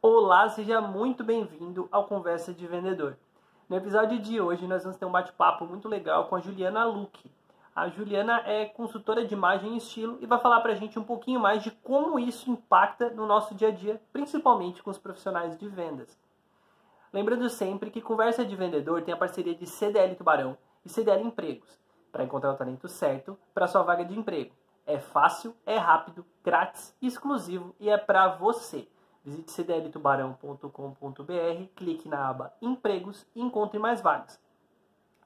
[0.00, 3.16] Olá, seja muito bem-vindo ao Conversa de Vendedor.
[3.68, 7.28] No episódio de hoje, nós vamos ter um bate-papo muito legal com a Juliana Luque.
[7.74, 11.02] A Juliana é consultora de imagem e estilo e vai falar para a gente um
[11.02, 15.58] pouquinho mais de como isso impacta no nosso dia a dia, principalmente com os profissionais
[15.58, 16.16] de vendas.
[17.12, 21.76] Lembrando sempre que Conversa de Vendedor tem a parceria de CDL Tubarão e CDL Empregos
[22.12, 24.54] para encontrar o talento certo para sua vaga de emprego.
[24.86, 28.88] É fácil, é rápido, grátis, exclusivo e é para você.
[29.28, 34.40] Visite cdltubarão.com.br, clique na aba Empregos e encontre mais vagas.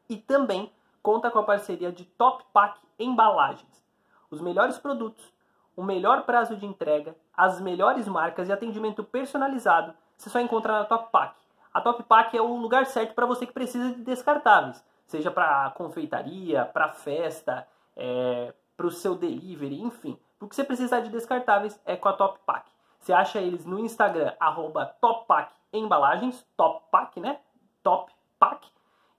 [0.09, 3.85] E também conta com a parceria de Top Pack Embalagens.
[4.29, 5.33] Os melhores produtos,
[5.77, 10.85] o melhor prazo de entrega, as melhores marcas e atendimento personalizado você só encontra na
[10.85, 11.37] Top Pack.
[11.73, 15.71] A Top Pack é o lugar certo para você que precisa de descartáveis, seja para
[15.71, 20.19] confeitaria, para festa, é, para o seu delivery, enfim.
[20.41, 22.72] O que você precisar de descartáveis é com a Top Pack.
[23.03, 27.41] Você acha eles no Instagram, arroba Toppack Embalagens, Toppack, né?
[27.83, 28.69] Top Pack.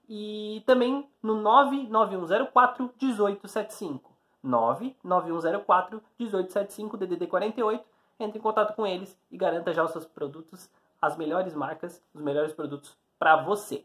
[0.08, 4.10] E também no 99104 1875.
[4.42, 7.84] 99104 1875, DDD 48.
[8.20, 10.70] Entre em contato com eles e garanta já os seus produtos,
[11.02, 13.84] as melhores marcas, os melhores produtos para você.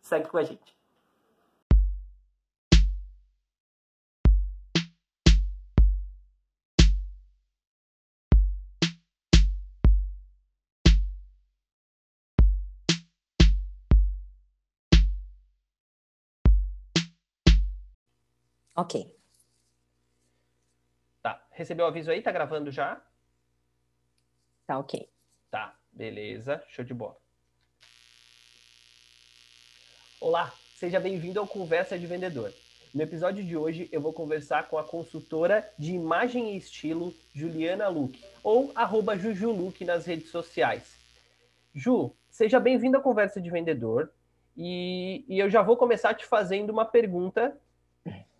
[0.00, 0.75] Segue com a gente.
[18.76, 19.10] Ok.
[21.22, 21.42] Tá.
[21.50, 22.20] Recebeu o aviso aí?
[22.20, 23.00] Tá gravando já?
[24.66, 25.08] Tá ok.
[25.50, 26.62] Tá, beleza.
[26.68, 27.16] Show de bola.
[30.20, 32.52] Olá, seja bem-vindo ao Conversa de Vendedor.
[32.94, 37.88] No episódio de hoje eu vou conversar com a consultora de imagem e estilo Juliana
[37.88, 40.98] Luque, ou arroba Jujuluque nas redes sociais.
[41.74, 44.10] Ju, seja bem-vindo à Conversa de Vendedor
[44.54, 47.58] e, e eu já vou começar te fazendo uma pergunta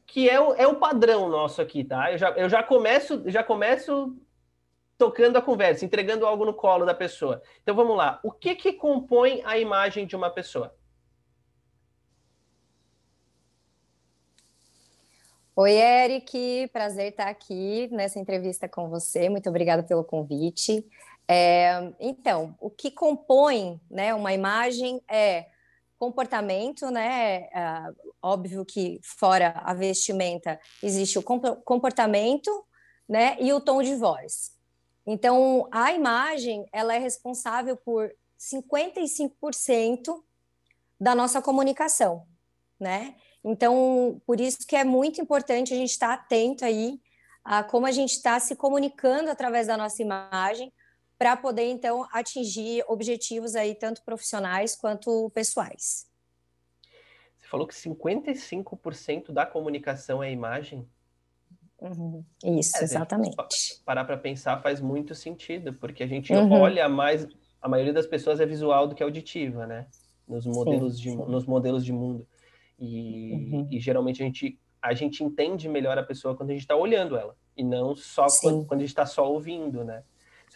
[0.06, 2.12] que é o, é o padrão nosso aqui, tá?
[2.12, 4.16] Eu já, eu já começo, já começo
[4.96, 7.42] tocando a conversa, entregando algo no colo da pessoa.
[7.62, 8.20] Então vamos lá.
[8.22, 10.74] O que que compõe a imagem de uma pessoa?
[15.54, 19.28] Oi, Eric, prazer estar aqui nessa entrevista com você.
[19.28, 20.86] Muito obrigada pelo convite.
[21.26, 25.46] É, então, o que compõe né, uma imagem é
[25.98, 27.48] comportamento, né?
[27.52, 27.82] É,
[28.22, 32.50] óbvio que fora a vestimenta existe o comportamento,
[33.08, 33.36] né?
[33.40, 34.52] E o tom de voz.
[35.06, 40.22] Então, a imagem ela é responsável por 55%
[40.98, 42.26] da nossa comunicação,
[42.78, 43.14] né?
[43.44, 47.00] Então, por isso que é muito importante a gente estar atento aí
[47.44, 50.72] a como a gente está se comunicando através da nossa imagem,
[51.18, 56.06] para poder então atingir objetivos aí tanto profissionais quanto pessoais.
[57.36, 60.86] Você falou que 55% da comunicação é imagem?
[61.80, 62.24] Uhum.
[62.58, 63.36] Isso, é, exatamente.
[63.84, 66.52] Parar para pensar faz muito sentido, porque a gente uhum.
[66.52, 67.26] olha mais,
[67.60, 69.86] a maioria das pessoas é visual do que auditiva, né?
[70.26, 71.16] Nos modelos, sim, de, sim.
[71.16, 72.26] Nos modelos de mundo.
[72.78, 73.68] E, uhum.
[73.70, 77.16] e, geralmente a gente, a gente entende melhor a pessoa quando a gente está olhando
[77.16, 80.02] ela, e não só quando, quando a gente está só ouvindo, né?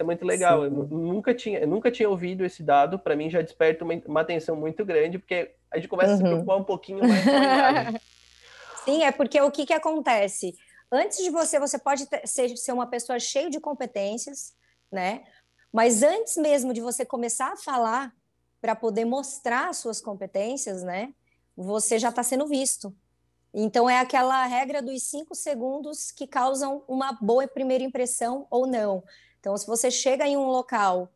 [0.01, 0.65] Isso é muito legal.
[0.65, 2.99] Eu nunca tinha, nunca tinha ouvido esse dado.
[2.99, 6.15] Para mim já desperta uma, uma, atenção muito grande, porque a gente começa uhum.
[6.15, 6.29] a se uhum.
[6.31, 8.01] preocupar um pouquinho mais com a imagem.
[8.85, 10.55] Sim, é porque o que, que acontece?
[10.91, 14.55] Antes de você, você pode ter, ser, ser uma pessoa cheia de competências,
[14.91, 15.23] né?
[15.71, 18.13] Mas antes mesmo de você começar a falar
[18.59, 21.13] para poder mostrar suas competências, né?
[21.55, 22.93] Você já está sendo visto.
[23.53, 29.05] Então é aquela regra dos cinco segundos que causam uma boa primeira impressão ou não.
[29.41, 31.09] Então, se você chega em um local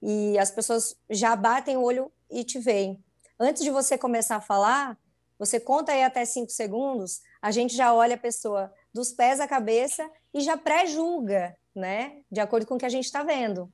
[0.00, 3.02] e as pessoas já batem o olho e te veem,
[3.40, 4.96] antes de você começar a falar,
[5.38, 9.48] você conta aí até cinco segundos, a gente já olha a pessoa dos pés à
[9.48, 12.22] cabeça e já pré-julga, né?
[12.30, 13.72] De acordo com o que a gente está vendo.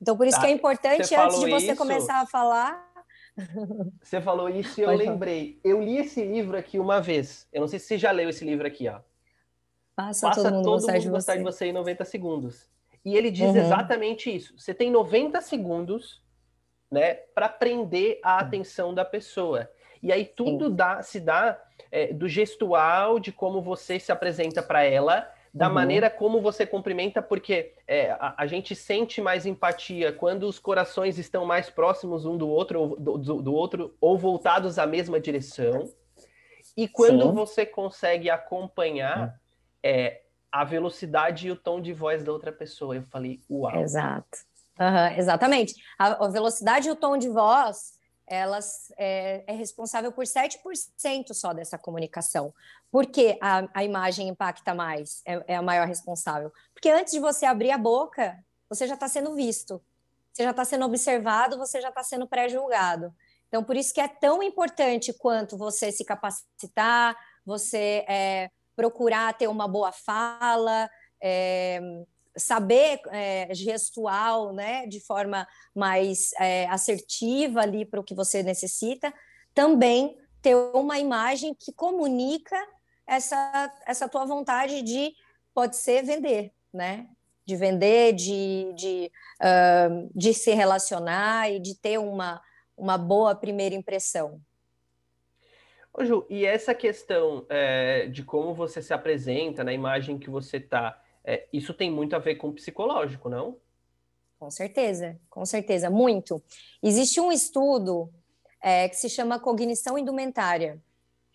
[0.00, 0.42] Então, por isso tá.
[0.44, 1.76] que é importante, antes de você isso...
[1.76, 2.90] começar a falar.
[4.02, 5.58] Você falou isso e eu Pode lembrei.
[5.62, 5.74] Falar.
[5.74, 7.48] Eu li esse livro aqui uma vez.
[7.50, 9.00] Eu não sei se você já leu esse livro aqui, ó.
[9.96, 12.68] Passa, Passa todo mundo, todo gostar, mundo de gostar de você em 90 segundos.
[13.04, 13.56] E ele diz uhum.
[13.56, 14.54] exatamente isso.
[14.56, 16.22] Você tem 90 segundos,
[16.90, 19.68] né, para prender a atenção da pessoa.
[20.02, 21.60] E aí tudo dá, se dá
[21.90, 25.74] é, do gestual, de como você se apresenta para ela, da uhum.
[25.74, 31.18] maneira como você cumprimenta, porque é, a, a, gente sente mais empatia quando os corações
[31.18, 35.90] estão mais próximos um do outro, ou, do, do outro, ou voltados à mesma direção.
[36.74, 37.32] E quando Sim.
[37.32, 39.32] você consegue acompanhar, uhum.
[39.82, 40.21] é,
[40.52, 42.94] a velocidade e o tom de voz da outra pessoa.
[42.94, 43.80] Eu falei, uau.
[43.80, 44.38] Exato.
[44.78, 45.74] Uhum, exatamente.
[45.98, 47.94] A, a, velocidade e o tom de voz,
[48.26, 52.52] elas é, é responsável por 7% só dessa comunicação.
[52.90, 55.22] Por que a, a imagem impacta mais?
[55.24, 56.52] É, é a maior responsável.
[56.74, 58.38] Porque antes de você abrir a boca,
[58.68, 59.80] você já está sendo visto,
[60.32, 63.14] você já está sendo observado, você já está sendo pré-julgado.
[63.48, 67.14] Então, por isso que é tão importante quanto você se capacitar,
[67.44, 68.50] você é,
[68.82, 70.90] procurar ter uma boa fala,
[71.22, 71.80] é,
[72.36, 79.14] saber é, gestual, né, de forma mais é, assertiva ali para o que você necessita,
[79.54, 82.56] também ter uma imagem que comunica
[83.06, 85.12] essa, essa tua vontade de,
[85.54, 87.06] pode ser, vender, né?
[87.46, 92.42] De vender, de, de, uh, de se relacionar e de ter uma,
[92.76, 94.40] uma boa primeira impressão.
[95.94, 100.56] Ô Ju, e essa questão é, de como você se apresenta, na imagem que você
[100.56, 103.58] está, é, isso tem muito a ver com o psicológico, não?
[104.38, 106.42] Com certeza, com certeza, muito.
[106.82, 108.10] Existe um estudo
[108.60, 110.80] é, que se chama cognição indumentária.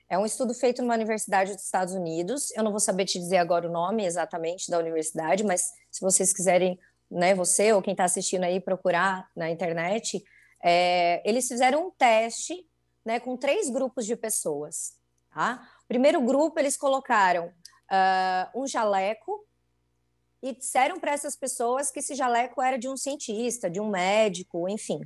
[0.10, 2.52] É um estudo feito numa universidade dos Estados Unidos.
[2.52, 6.34] Eu não vou saber te dizer agora o nome exatamente da universidade, mas se vocês
[6.34, 6.80] quiserem,
[7.12, 10.24] né, você ou quem está assistindo aí procurar na internet,
[10.64, 12.67] é, eles fizeram um teste
[13.08, 14.98] né, com três grupos de pessoas.
[15.34, 15.66] Tá?
[15.88, 19.48] Primeiro grupo, eles colocaram uh, um jaleco
[20.44, 24.68] e disseram para essas pessoas que esse jaleco era de um cientista, de um médico,
[24.68, 25.00] enfim.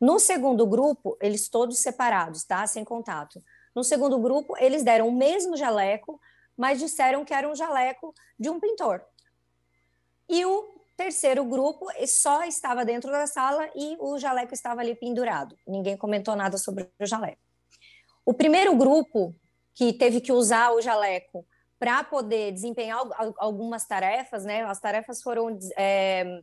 [0.00, 2.64] No segundo grupo, eles todos separados, tá?
[2.64, 3.42] Sem contato.
[3.74, 6.20] No segundo grupo, eles deram o mesmo jaleco,
[6.56, 9.04] mas disseram que era um jaleco de um pintor.
[10.28, 10.64] E o
[10.96, 15.58] terceiro grupo só estava dentro da sala e o jaleco estava ali pendurado.
[15.66, 17.47] Ninguém comentou nada sobre o jaleco.
[18.28, 19.34] O primeiro grupo
[19.74, 21.46] que teve que usar o jaleco
[21.78, 23.00] para poder desempenhar
[23.38, 24.64] algumas tarefas, né?
[24.64, 26.42] As tarefas foram é,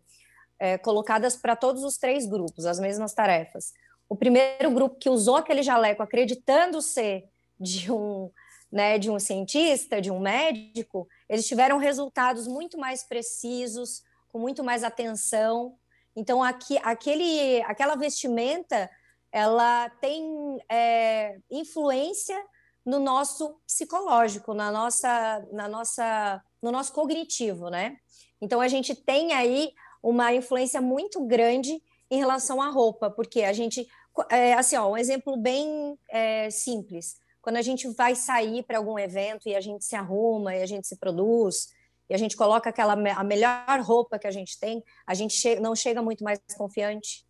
[0.57, 3.71] é, colocadas para todos os três grupos, as mesmas tarefas.
[4.09, 7.29] O primeiro grupo que usou aquele jaleco acreditando ser
[7.59, 8.31] de um,
[8.71, 14.63] né, de um cientista, de um médico, eles tiveram resultados muito mais precisos, com muito
[14.63, 15.77] mais atenção.
[16.15, 18.89] Então, aqui, aquele, aquela vestimenta,
[19.35, 20.23] ela tem
[20.71, 22.41] é, influência
[22.85, 27.97] no nosso psicológico, na nossa, na nossa, no nosso cognitivo, né?
[28.39, 33.51] Então, a gente tem aí uma influência muito grande em relação à roupa, porque a
[33.51, 33.85] gente,
[34.29, 37.17] é, assim, ó, um exemplo bem é, simples.
[37.41, 40.65] Quando a gente vai sair para algum evento e a gente se arruma e a
[40.65, 41.67] gente se produz,
[42.09, 45.59] e a gente coloca aquela a melhor roupa que a gente tem, a gente che
[45.59, 47.24] não chega muito mais confiante,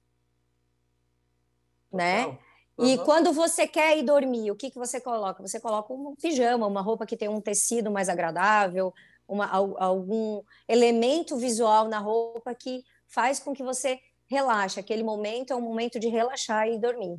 [1.95, 2.37] né?
[2.77, 5.41] E quando você quer ir dormir, o que, que você coloca?
[5.41, 8.93] Você coloca um pijama, uma roupa que tem um tecido mais agradável,
[9.27, 14.79] uma, algum elemento visual na roupa que faz com que você relaxe.
[14.79, 17.17] Aquele momento é um momento de relaxar e dormir.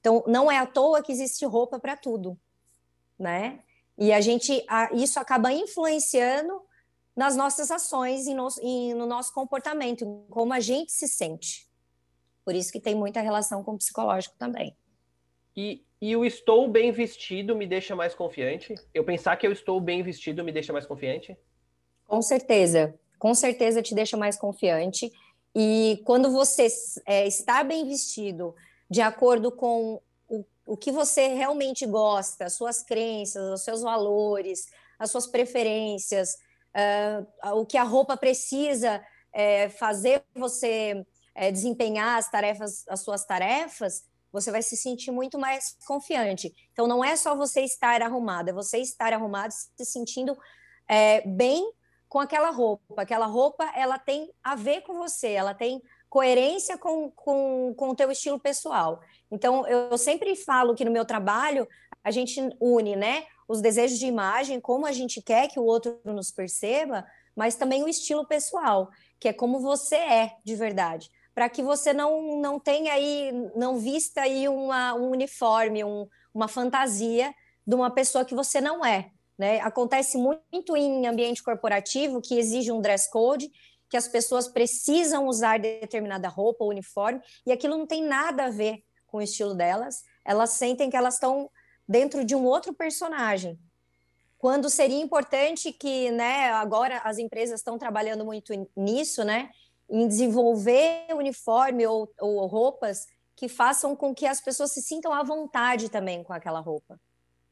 [0.00, 2.36] Então, não é à toa que existe roupa para tudo,
[3.18, 3.60] né?
[3.96, 6.60] E a gente, isso acaba influenciando
[7.14, 11.66] nas nossas ações e no, e no nosso comportamento, como a gente se sente.
[12.46, 14.76] Por isso que tem muita relação com o psicológico também.
[15.56, 18.72] E, e o estou bem vestido me deixa mais confiante?
[18.94, 21.36] Eu pensar que eu estou bem vestido me deixa mais confiante?
[22.06, 25.12] Com certeza, com certeza te deixa mais confiante.
[25.56, 26.68] E quando você
[27.04, 28.54] é, está bem vestido,
[28.88, 34.68] de acordo com o, o que você realmente gosta, as suas crenças, os seus valores,
[35.00, 36.38] as suas preferências,
[36.76, 41.04] uh, o que a roupa precisa é, fazer você
[41.36, 46.52] é, desempenhar as tarefas, as suas tarefas, você vai se sentir muito mais confiante.
[46.72, 50.36] Então, não é só você estar arrumado, é você estar arrumado se sentindo
[50.88, 51.70] é, bem
[52.08, 53.02] com aquela roupa.
[53.02, 57.94] Aquela roupa, ela tem a ver com você, ela tem coerência com, com, com o
[57.94, 59.00] teu estilo pessoal.
[59.30, 61.68] Então, eu sempre falo que no meu trabalho,
[62.02, 66.00] a gente une, né, os desejos de imagem, como a gente quer que o outro
[66.04, 68.90] nos perceba, mas também o estilo pessoal,
[69.20, 73.78] que é como você é de verdade, para que você não, não tenha aí, não
[73.78, 77.30] vista aí uma, um uniforme, um, uma fantasia
[77.66, 79.10] de uma pessoa que você não é.
[79.36, 79.60] Né?
[79.60, 83.50] Acontece muito em ambiente corporativo que exige um dress code,
[83.90, 88.50] que as pessoas precisam usar determinada roupa ou uniforme, e aquilo não tem nada a
[88.50, 91.50] ver com o estilo delas, elas sentem que elas estão
[91.86, 93.60] dentro de um outro personagem.
[94.38, 99.50] Quando seria importante que, né, agora as empresas estão trabalhando muito nisso, né,
[99.88, 105.22] em desenvolver uniforme ou, ou roupas que façam com que as pessoas se sintam à
[105.22, 106.98] vontade também com aquela roupa.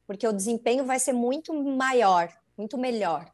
[0.07, 3.31] Porque o desempenho vai ser muito maior, muito melhor.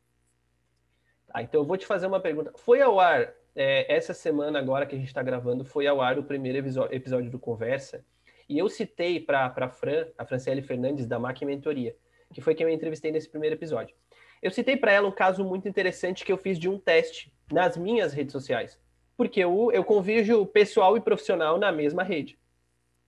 [1.30, 2.52] Ah, então eu vou te fazer uma pergunta.
[2.58, 6.18] Foi ao ar é, essa semana agora que a gente está gravando, foi ao ar
[6.18, 6.58] o primeiro
[6.92, 8.04] episódio do Conversa,
[8.48, 11.96] e eu citei para a Fran, a Franciele Fernandes, da Mac Mentoria,
[12.34, 13.96] que foi quem eu entrevistei nesse primeiro episódio.
[14.42, 17.78] Eu citei para ela um caso muito interessante que eu fiz de um teste nas
[17.78, 18.80] minhas redes sociais,
[19.22, 22.40] porque eu, eu convijo pessoal e profissional na mesma rede,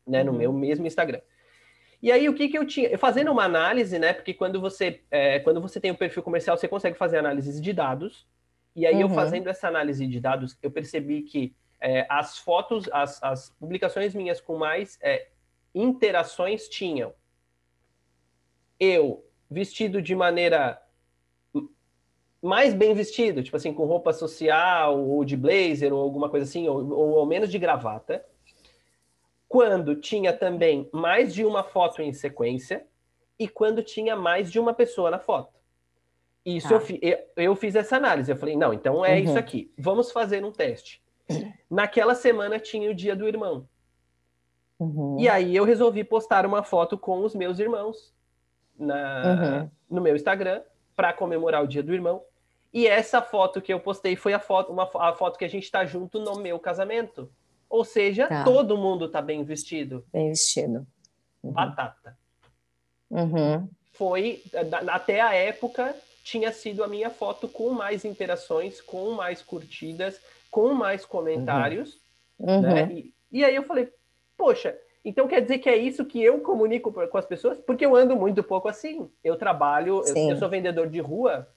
[0.06, 0.38] né, no uhum.
[0.38, 1.22] meu mesmo Instagram.
[2.04, 2.96] E aí, o que, que eu tinha?
[3.00, 4.14] Fazendo uma análise, né?
[4.14, 7.74] Porque quando você, é, quando você tem um perfil comercial, você consegue fazer análises de
[7.74, 8.28] dados.
[8.76, 9.02] E aí, uhum.
[9.02, 14.14] eu fazendo essa análise de dados, eu percebi que é, as fotos, as, as, publicações
[14.14, 15.30] minhas com mais é,
[15.74, 17.12] interações tinham
[18.80, 20.80] eu vestido de maneira
[22.44, 26.68] mais bem vestido, tipo assim, com roupa social, ou de blazer, ou alguma coisa assim,
[26.68, 28.24] ou, ou ao menos de gravata
[29.54, 32.88] quando tinha também mais de uma foto em sequência
[33.38, 35.54] e quando tinha mais de uma pessoa na foto.
[36.44, 36.74] Isso tá.
[36.74, 38.32] eu, eu, eu, fiz essa análise.
[38.32, 39.24] Eu falei, não, então é uhum.
[39.26, 39.72] isso aqui.
[39.78, 41.04] Vamos fazer um teste.
[41.70, 43.68] Naquela semana tinha o dia do irmão.
[44.80, 45.20] Uhum.
[45.20, 48.12] E aí eu resolvi postar uma foto com os meus irmãos
[48.76, 49.72] na, uhum.
[49.98, 50.64] no meu Instagram
[50.96, 52.24] para comemorar o dia do irmão.
[52.74, 55.64] E essa foto que eu postei foi a foto, uma, a foto que a gente
[55.64, 57.30] está junto no meu casamento.
[57.70, 58.44] Ou seja, tá.
[58.44, 60.04] todo mundo está bem vestido.
[60.12, 60.86] Bem vestido.
[61.44, 61.52] Uhum.
[61.52, 62.18] Batata.
[63.10, 63.70] Uhum.
[63.92, 64.42] Foi,
[64.88, 70.74] até a época, tinha sido a minha foto com mais interações, com mais curtidas, com
[70.74, 72.00] mais comentários.
[72.40, 72.62] Uhum.
[72.62, 72.84] Né?
[72.84, 72.92] Uhum.
[72.92, 73.94] E, e aí eu falei,
[74.36, 74.76] poxa,
[75.06, 77.60] então quer dizer que é isso que eu comunico com as pessoas?
[77.60, 79.10] Porque eu ando muito pouco assim.
[79.24, 81.48] Eu trabalho, eu, eu, sou vendedor de rua,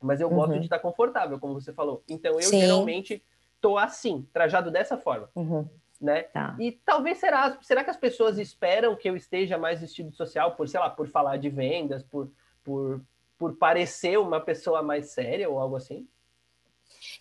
[0.00, 0.58] mas eu gosto uhum.
[0.58, 2.02] de estar confortável, como você falou.
[2.08, 2.60] Então eu Sim.
[2.60, 3.22] geralmente
[3.60, 5.28] tô assim, trajado dessa forma.
[5.34, 5.68] Uhum.
[6.00, 6.22] Né?
[6.22, 6.56] Tá.
[6.60, 10.68] E talvez será, será que as pessoas esperam que eu esteja mais vestido social por,
[10.68, 12.30] sei lá, por falar de vendas, por,
[12.62, 13.00] por,
[13.36, 16.06] por parecer uma pessoa mais séria ou algo assim?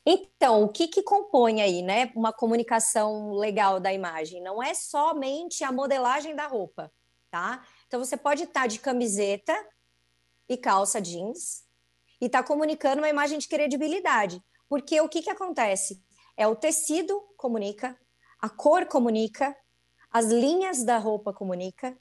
[0.05, 4.41] Então, o que, que compõe aí, né, uma comunicação legal da imagem?
[4.41, 6.91] Não é somente a modelagem da roupa,
[7.31, 7.65] tá?
[7.87, 9.53] Então, você pode estar de camiseta
[10.47, 11.66] e calça jeans
[12.19, 14.43] e estar tá comunicando uma imagem de credibilidade.
[14.69, 16.01] Porque o que, que acontece?
[16.35, 17.97] É o tecido comunica,
[18.39, 19.55] a cor comunica,
[20.11, 21.97] as linhas da roupa comunica,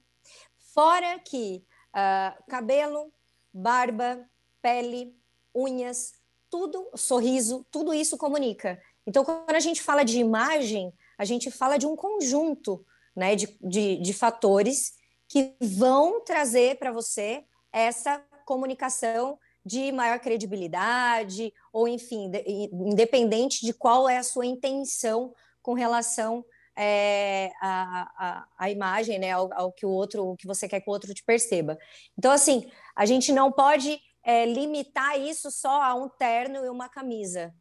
[0.74, 3.12] fora que uh, cabelo,
[3.52, 4.28] barba,
[4.60, 5.16] pele,
[5.54, 6.12] unhas,
[6.50, 8.80] tudo, sorriso, tudo isso comunica.
[9.06, 13.56] Então, quando a gente fala de imagem, a gente fala de um conjunto né, de,
[13.62, 14.94] de, de fatores
[15.28, 22.40] que vão trazer para você essa comunicação de maior credibilidade, ou enfim, de,
[22.72, 26.44] independente de qual é a sua intenção com relação
[26.76, 30.92] é, à, à, imagem, né, ao, ao, que o outro, que você quer que o
[30.92, 31.76] outro te perceba.
[32.16, 36.88] Então, assim, a gente não pode é, limitar isso só a um terno e uma
[36.88, 37.52] camisa,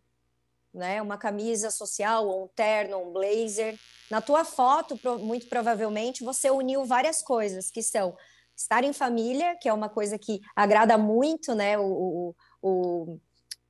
[0.71, 1.01] né?
[1.01, 3.79] Uma camisa social, ou um terno, um blazer.
[4.11, 8.15] Na tua foto, muito provavelmente, você uniu várias coisas que são
[8.55, 13.19] estar em família, que é uma coisa que agrada muito, né, o, o,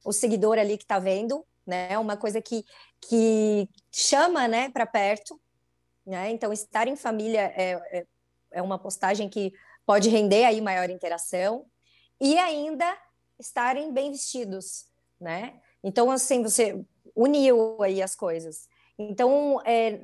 [0.04, 2.64] o seguidor ali que está vendo, né, uma coisa que,
[3.02, 5.40] que chama, né, para perto,
[6.06, 8.06] né, então estar em família é, é,
[8.52, 9.54] é uma postagem que
[9.86, 11.66] pode render aí maior interação,
[12.22, 12.98] e ainda
[13.40, 14.86] estarem bem vestidos,
[15.20, 20.00] né, então assim, você uniu aí as coisas, então, é,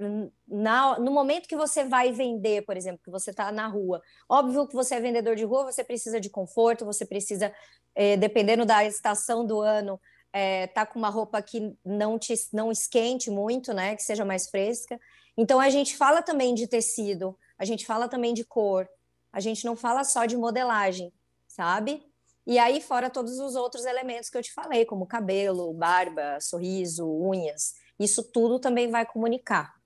[0.47, 4.67] na, no momento que você vai vender, por exemplo, que você está na rua, óbvio
[4.67, 7.53] que você é vendedor de rua, você precisa de conforto, você precisa,
[7.95, 9.99] é, dependendo da estação do ano,
[10.33, 13.95] é, tá com uma roupa que não te não esquente muito, né?
[13.95, 14.99] Que seja mais fresca.
[15.37, 18.89] Então a gente fala também de tecido, a gente fala também de cor,
[19.31, 21.13] a gente não fala só de modelagem,
[21.47, 22.05] sabe?
[22.45, 27.07] E aí, fora todos os outros elementos que eu te falei, como cabelo, barba, sorriso,
[27.07, 27.75] unhas.
[28.03, 29.79] Isso tudo também vai comunicar.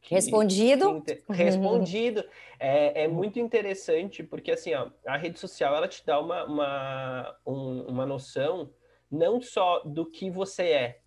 [0.00, 1.02] Que, Respondido?
[1.02, 2.24] Que, respondido.
[2.58, 7.36] É, é, muito interessante, porque assim, ó, a rede social ela te dá uma, uma,
[7.46, 8.70] um, uma noção
[9.10, 11.00] não só do que você é,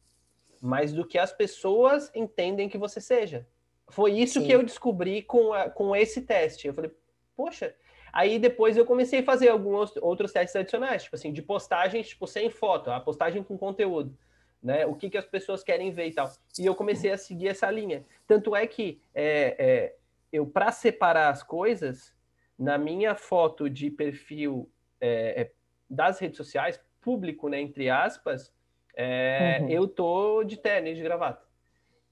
[0.61, 3.47] mas do que as pessoas entendem que você seja.
[3.89, 4.45] Foi isso Sim.
[4.45, 6.67] que eu descobri com, a, com esse teste.
[6.67, 6.91] Eu falei,
[7.35, 7.73] poxa,
[8.11, 12.25] Aí depois eu comecei a fazer alguns outros testes adicionais, tipo assim, de postagens, tipo,
[12.25, 14.17] sem foto, a postagem com conteúdo
[14.65, 14.83] né?
[14.83, 16.27] O que, que as pessoas querem ver e tal.
[16.57, 18.03] E eu comecei a seguir essa linha.
[18.27, 19.95] Tanto é que é, é,
[20.33, 22.11] eu, para separar as coisas,
[22.57, 24.67] na minha foto de perfil
[24.99, 25.51] é, é,
[25.87, 28.51] das redes sociais, público, né, entre aspas,
[28.95, 29.69] é, uhum.
[29.69, 31.45] eu tô de tênis, de gravata.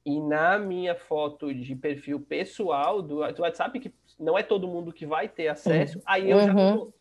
[0.05, 4.93] E na minha foto de perfil pessoal do, do WhatsApp, que não é todo mundo
[4.93, 6.03] que vai ter acesso, uhum.
[6.05, 6.93] aí eu já uhum.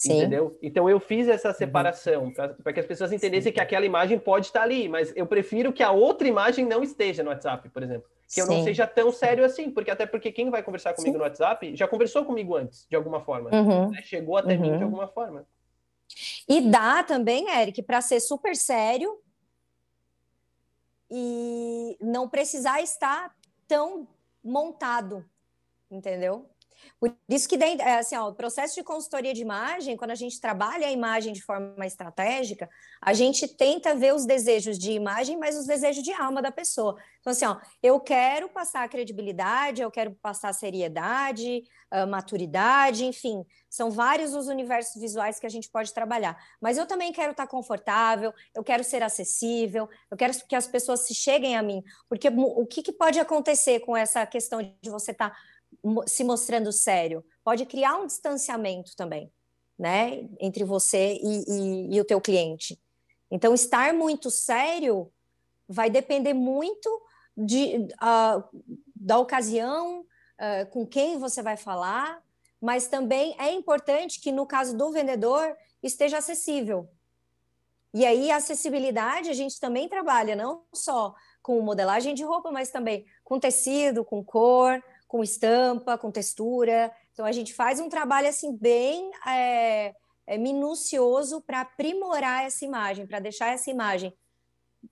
[0.00, 0.16] Sim.
[0.16, 0.58] Entendeu?
[0.62, 1.54] Então eu fiz essa uhum.
[1.54, 2.32] separação uhum.
[2.32, 3.52] para que as pessoas entendessem Sim.
[3.52, 7.22] que aquela imagem pode estar ali, mas eu prefiro que a outra imagem não esteja
[7.22, 8.08] no WhatsApp, por exemplo.
[8.26, 11.24] Que eu não seja tão sério assim, porque até porque quem vai conversar comigo no
[11.24, 13.50] WhatsApp já conversou comigo antes, de alguma forma.
[13.52, 13.90] Uhum.
[13.90, 14.00] Né?
[14.02, 14.84] Chegou até mim de uhum.
[14.84, 15.46] alguma forma.
[16.48, 19.20] E dá também, Eric, para ser super sério
[21.10, 23.36] e não precisar estar
[23.68, 24.08] tão
[24.42, 25.22] montado,
[25.90, 26.48] entendeu?
[26.98, 30.14] Por isso que dentro, é, assim, ó, o processo de consultoria de imagem, quando a
[30.14, 32.68] gente trabalha a imagem de forma estratégica,
[33.00, 36.96] a gente tenta ver os desejos de imagem, mas os desejos de alma da pessoa.
[37.20, 43.90] Então, assim, ó, eu quero passar credibilidade, eu quero passar seriedade, uh, maturidade, enfim, são
[43.90, 46.36] vários os universos visuais que a gente pode trabalhar.
[46.60, 51.06] Mas eu também quero estar confortável, eu quero ser acessível, eu quero que as pessoas
[51.06, 55.12] se cheguem a mim, porque o que, que pode acontecer com essa questão de você
[55.12, 55.36] estar
[56.06, 59.32] se mostrando sério, pode criar um distanciamento também,
[59.78, 62.78] né, entre você e, e, e o teu cliente.
[63.30, 65.10] Então, estar muito sério
[65.68, 66.88] vai depender muito
[67.36, 68.62] de, uh,
[68.94, 72.22] da ocasião, uh, com quem você vai falar,
[72.60, 76.88] mas também é importante que, no caso do vendedor, esteja acessível.
[77.94, 82.70] E aí, a acessibilidade a gente também trabalha não só com modelagem de roupa, mas
[82.70, 86.92] também com tecido, com cor, com estampa, com textura.
[87.12, 89.92] Então a gente faz um trabalho assim bem é,
[90.24, 94.16] é, minucioso para aprimorar essa imagem, para deixar essa imagem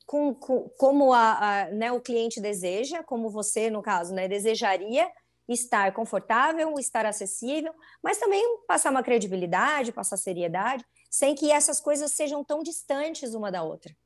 [0.04, 5.08] com, com, como a, a, né, o cliente deseja, como você, no caso, né, desejaria
[5.48, 7.72] estar confortável, estar acessível,
[8.02, 13.52] mas também passar uma credibilidade, passar seriedade, sem que essas coisas sejam tão distantes uma
[13.52, 13.96] da outra,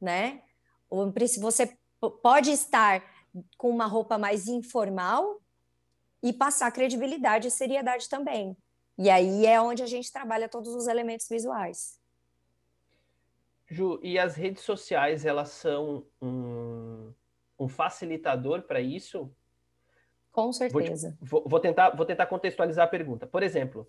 [0.00, 0.40] né?
[1.40, 1.76] Você
[2.22, 3.02] pode estar
[3.56, 5.40] com uma roupa mais informal
[6.22, 8.56] e passar credibilidade e seriedade também.
[8.98, 12.00] E aí é onde a gente trabalha todos os elementos visuais.
[13.68, 17.12] Ju, e as redes sociais, elas são um,
[17.58, 19.30] um facilitador para isso?
[20.32, 21.16] Com certeza.
[21.20, 23.26] Vou, vou, tentar, vou tentar contextualizar a pergunta.
[23.26, 23.88] Por exemplo,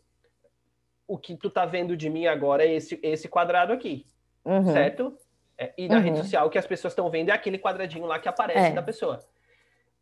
[1.07, 4.05] o que tu tá vendo de mim agora é esse, esse quadrado aqui,
[4.43, 4.71] uhum.
[4.71, 5.17] certo?
[5.57, 6.01] É, e na uhum.
[6.01, 8.73] rede social, o que as pessoas estão vendo é aquele quadradinho lá que aparece é.
[8.73, 9.19] da pessoa.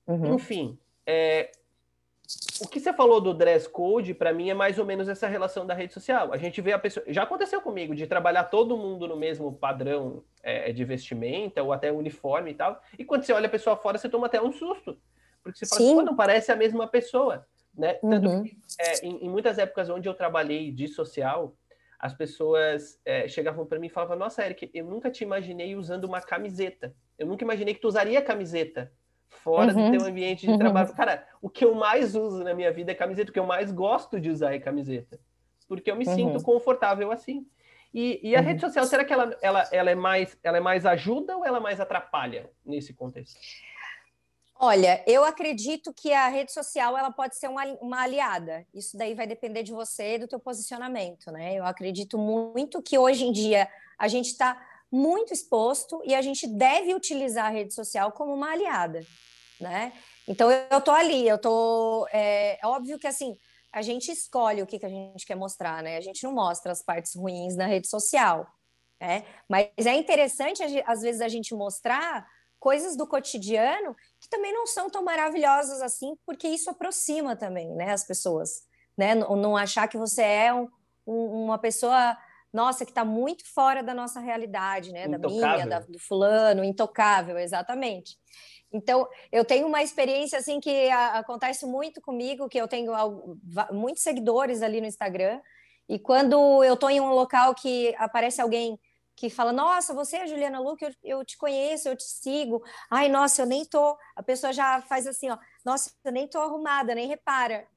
[0.08, 0.36] Uhum.
[0.36, 1.52] Enfim, é,
[2.62, 5.66] o que você falou do dress code, para mim, é mais ou menos essa relação
[5.66, 6.32] da rede social.
[6.32, 7.06] A gente vê a pessoa.
[7.10, 11.92] Já aconteceu comigo de trabalhar todo mundo no mesmo padrão é, de vestimenta ou até
[11.92, 12.82] uniforme e tal.
[12.98, 14.98] E quando você olha a pessoa fora, você toma até um susto.
[15.44, 17.46] Porque você fala, assim, não parece a mesma pessoa.
[17.78, 17.96] Né?
[17.96, 18.44] Tanto uhum.
[18.44, 21.54] que, é, em, em, muitas épocas onde eu trabalhei de social,
[22.00, 26.06] as pessoas é, chegavam para mim e falavam: Nossa, Eric, eu nunca te imaginei usando
[26.06, 26.96] uma camiseta.
[27.20, 28.92] Eu nunca imaginei que tu usaria camiseta
[29.30, 29.92] fora uhum.
[29.92, 30.58] do teu ambiente de uhum.
[30.58, 30.94] trabalho.
[30.94, 33.72] Cara, o que eu mais uso na minha vida é camiseta, o que eu mais
[33.72, 35.20] gosto de usar é camiseta.
[35.68, 36.16] Porque eu me uhum.
[36.16, 37.46] sinto confortável assim.
[37.94, 38.68] E, e a rede uhum.
[38.68, 41.80] social, será que ela, ela, ela, é mais, ela é mais ajuda ou ela mais
[41.80, 43.40] atrapalha nesse contexto?
[44.58, 48.66] Olha, eu acredito que a rede social ela pode ser uma, uma aliada.
[48.74, 51.56] Isso daí vai depender de você e do teu posicionamento, né?
[51.56, 54.58] Eu acredito muito que hoje em dia a gente está
[54.96, 59.06] muito exposto e a gente deve utilizar a rede social como uma aliada,
[59.60, 59.92] né?
[60.26, 63.38] Então eu tô ali, eu tô é, é óbvio que assim
[63.74, 65.98] a gente escolhe o que, que a gente quer mostrar, né?
[65.98, 68.48] A gente não mostra as partes ruins na rede social,
[69.02, 69.26] né?
[69.50, 72.26] Mas é interessante às vezes a gente mostrar
[72.58, 77.92] coisas do cotidiano que também não são tão maravilhosas assim, porque isso aproxima também, né,
[77.92, 78.64] as pessoas,
[78.98, 79.14] né?
[79.14, 80.70] Não, achar que você é um,
[81.06, 82.18] uma pessoa
[82.56, 85.06] nossa, que está muito fora da nossa realidade, né?
[85.06, 85.42] Intocável.
[85.42, 88.18] Da minha, da, do fulano, intocável, exatamente.
[88.72, 92.94] Então, eu tenho uma experiência assim que a, acontece muito comigo, que eu tenho
[93.72, 95.42] muitos seguidores ali no Instagram,
[95.88, 98.80] e quando eu estou em um local que aparece alguém
[99.18, 102.64] que fala, nossa, você é Juliana Luque, eu, eu, te conheço, eu te sigo.
[102.90, 103.98] Ai, nossa, eu nem tô.
[104.16, 107.68] A pessoa já faz assim, ó, nossa, eu nem tô arrumada, nem repara,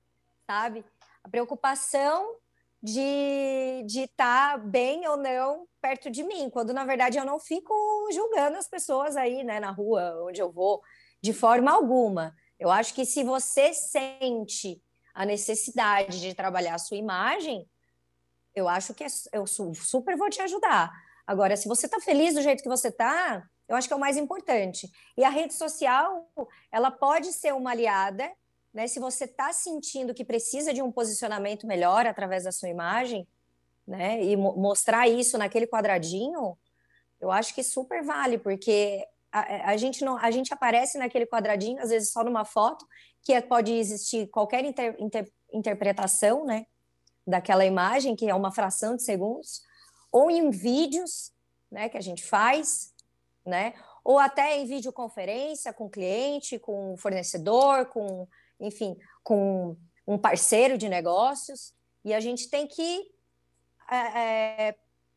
[0.46, 0.84] sabe?
[1.22, 2.36] A preocupação
[2.82, 7.74] de estar tá bem ou não perto de mim, quando na verdade eu não fico
[8.12, 10.82] julgando as pessoas aí, né, na rua, onde eu vou,
[11.20, 12.34] de forma alguma.
[12.58, 14.82] Eu acho que se você sente
[15.14, 17.68] a necessidade de trabalhar a sua imagem,
[18.54, 20.92] eu acho que é, eu super vou te ajudar.
[21.26, 24.00] Agora, se você está feliz do jeito que você está, eu acho que é o
[24.00, 24.90] mais importante.
[25.16, 26.28] E a rede social,
[26.72, 28.30] ela pode ser uma aliada
[28.72, 28.86] né?
[28.86, 33.26] Se você está sentindo que precisa de um posicionamento melhor através da sua imagem,
[33.86, 34.22] né?
[34.22, 36.56] E mo mostrar isso naquele quadradinho,
[37.20, 41.80] eu acho que super vale, porque a, a, gente não, a gente aparece naquele quadradinho,
[41.82, 42.86] às vezes só numa foto,
[43.22, 46.66] que é, pode existir qualquer inter, inter, interpretação, né?
[47.28, 49.62] daquela imagem, que é uma fração de segundos,
[50.10, 51.30] ou em vídeos,
[51.70, 52.94] né, que a gente faz,
[53.44, 53.74] né?
[54.02, 58.26] Ou até em videoconferência com cliente, com fornecedor, com,
[58.60, 61.74] enfim, com um parceiro de negócios.
[62.04, 63.10] E a gente tem que
[63.90, 63.96] é,
[64.68, 64.76] é,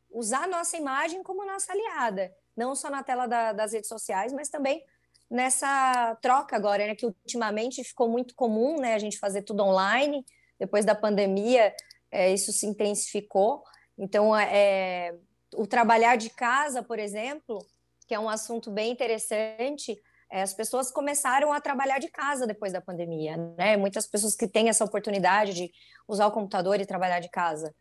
[0.09, 4.33] usar a nossa imagem como nossa aliada, não só na tela da, das redes sociais,
[4.33, 4.83] mas também
[5.29, 10.25] nessa troca agora, né, que ultimamente ficou muito comum, né, a gente fazer tudo online.
[10.59, 11.73] Depois da pandemia,
[12.11, 13.63] é, isso se intensificou.
[13.97, 15.15] Então, é,
[15.55, 17.65] o trabalhar de casa, por exemplo,
[18.05, 22.71] que é um assunto bem interessante, é, as pessoas começaram a trabalhar de casa depois
[22.71, 23.75] da pandemia, né?
[23.75, 25.71] Muitas pessoas que têm essa oportunidade de
[26.07, 27.73] usar o computador e trabalhar de casa.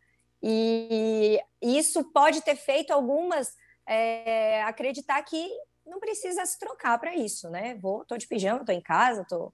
[0.43, 5.49] E isso pode ter feito algumas é, acreditar que
[5.85, 7.75] não precisa se trocar para isso, né?
[7.75, 9.53] Vou, tô de pijama, tô em casa, tô.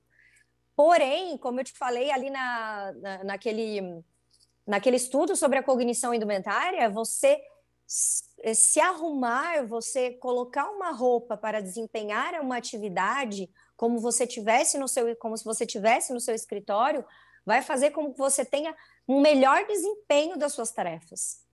[0.76, 4.04] Porém, como eu te falei ali na, na, naquele,
[4.66, 7.40] naquele estudo sobre a cognição indumentária, você
[7.88, 15.16] se arrumar, você colocar uma roupa para desempenhar uma atividade como você tivesse no seu,
[15.16, 17.06] como se você tivesse no seu escritório,
[17.46, 18.76] vai fazer com que você tenha
[19.08, 21.46] um melhor desempenho das suas tarefas.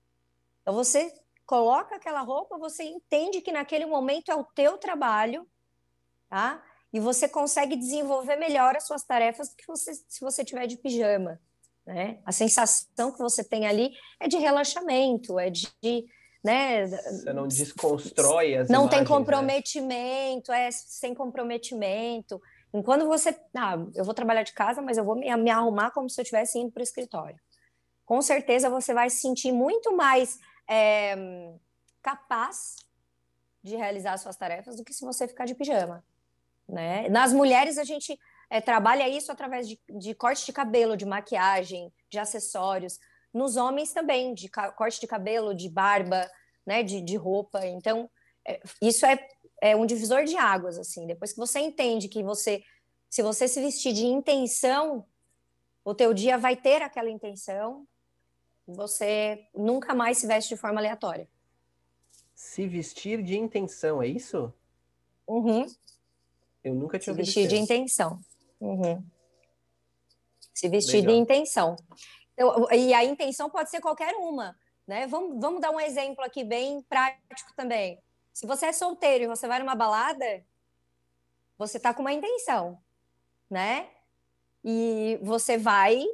[0.63, 1.15] Então você
[1.47, 5.47] coloca aquela roupa, você entende que naquele momento é o teu trabalho,
[6.29, 6.65] tá?
[6.93, 11.41] E você consegue desenvolver melhor as suas tarefas que você, se você tiver de pijama,
[11.87, 12.19] né?
[12.25, 15.69] A sensação que você tem ali é de relaxamento, é de,
[16.45, 16.87] né?
[16.87, 19.07] Você não desconstrói as Não imagens, tem né?
[19.07, 20.67] comprometimento, né?
[20.67, 22.41] é sem comprometimento.
[22.73, 26.11] Enquanto você, ah, eu vou trabalhar de casa, mas eu vou me, me arrumar como
[26.11, 27.41] se eu estivesse indo para o escritório.
[28.05, 31.17] Com certeza você vai se sentir muito mais é,
[32.03, 32.77] capaz
[33.63, 36.05] de realizar suas tarefas do que se você ficar de pijama.
[36.69, 37.09] Né?
[37.09, 38.19] Nas mulheres, a gente
[38.51, 42.99] é, trabalha isso através de, de corte de cabelo, de maquiagem, de acessórios.
[43.35, 46.31] Nos homens também, de corte de cabelo, de barba,
[46.65, 47.67] né, de, de roupa.
[47.67, 48.09] Então,
[48.47, 49.29] é, isso é,
[49.61, 51.07] é um divisor de águas, assim.
[51.07, 52.63] Depois que você entende que você,
[53.11, 55.05] se você se vestir de intenção,
[55.85, 57.87] o teu dia vai ter aquela intenção,
[58.67, 61.29] você nunca mais se veste de forma aleatória.
[62.35, 64.53] Se vestir de intenção, é isso?
[65.27, 65.67] Uhum.
[66.63, 68.19] Eu nunca tinha Se vestir de intenção.
[68.61, 69.03] Uhum.
[70.53, 71.15] Se vestir Legal.
[71.15, 71.77] de intenção.
[72.73, 75.07] E a intenção pode ser qualquer uma, né?
[75.07, 77.99] Vamos, vamos dar um exemplo aqui bem prático também.
[78.33, 80.45] Se você é solteiro e você vai numa balada,
[81.57, 82.79] você tá com uma intenção,
[83.49, 83.89] né?
[84.65, 86.05] E você vai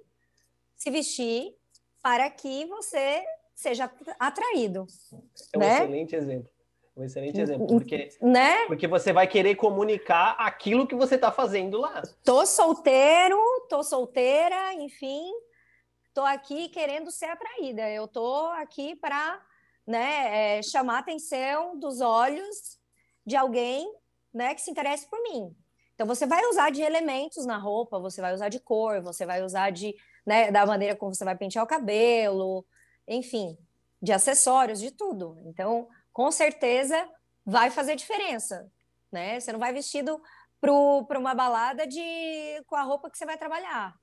[0.76, 1.56] se vestir
[2.02, 4.86] para que você seja atraído,
[5.52, 5.74] É um Né?
[5.74, 6.50] excelente exemplo.
[6.96, 8.66] Um excelente exemplo, porque, né?
[8.66, 12.02] porque você vai querer comunicar aquilo que você está fazendo lá.
[12.24, 13.38] tô solteiro,
[13.70, 15.32] tô solteira, enfim,
[16.14, 17.88] tô aqui querendo ser atraída.
[17.90, 19.40] Eu tô aqui para,
[19.86, 22.78] né, é, chamar a atenção dos olhos
[23.24, 23.92] de alguém,
[24.32, 25.54] né, que se interesse por mim.
[25.94, 29.42] Então você vai usar de elementos na roupa, você vai usar de cor, você vai
[29.42, 29.94] usar de,
[30.26, 32.66] né, da maneira como você vai pentear o cabelo,
[33.06, 33.58] enfim,
[34.00, 35.36] de acessórios, de tudo.
[35.44, 37.06] Então, com certeza
[37.44, 38.70] vai fazer diferença,
[39.12, 39.38] né?
[39.38, 40.20] Você não vai vestido
[40.60, 43.94] para uma balada de com a roupa que você vai trabalhar.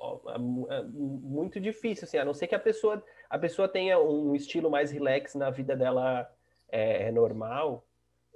[0.00, 4.34] É é muito difícil, assim, a não ser que a pessoa, a pessoa tenha um
[4.34, 6.30] estilo mais relax na vida dela
[6.68, 7.86] é, é normal,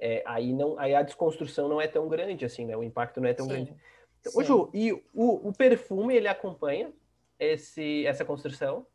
[0.00, 2.74] é, aí, não, aí a desconstrução não é tão grande, assim, né?
[2.74, 3.76] O impacto não é tão Sim, grande.
[4.24, 4.44] Sim.
[4.44, 6.90] Ju, e o, o perfume, ele acompanha
[7.38, 8.86] esse, essa construção?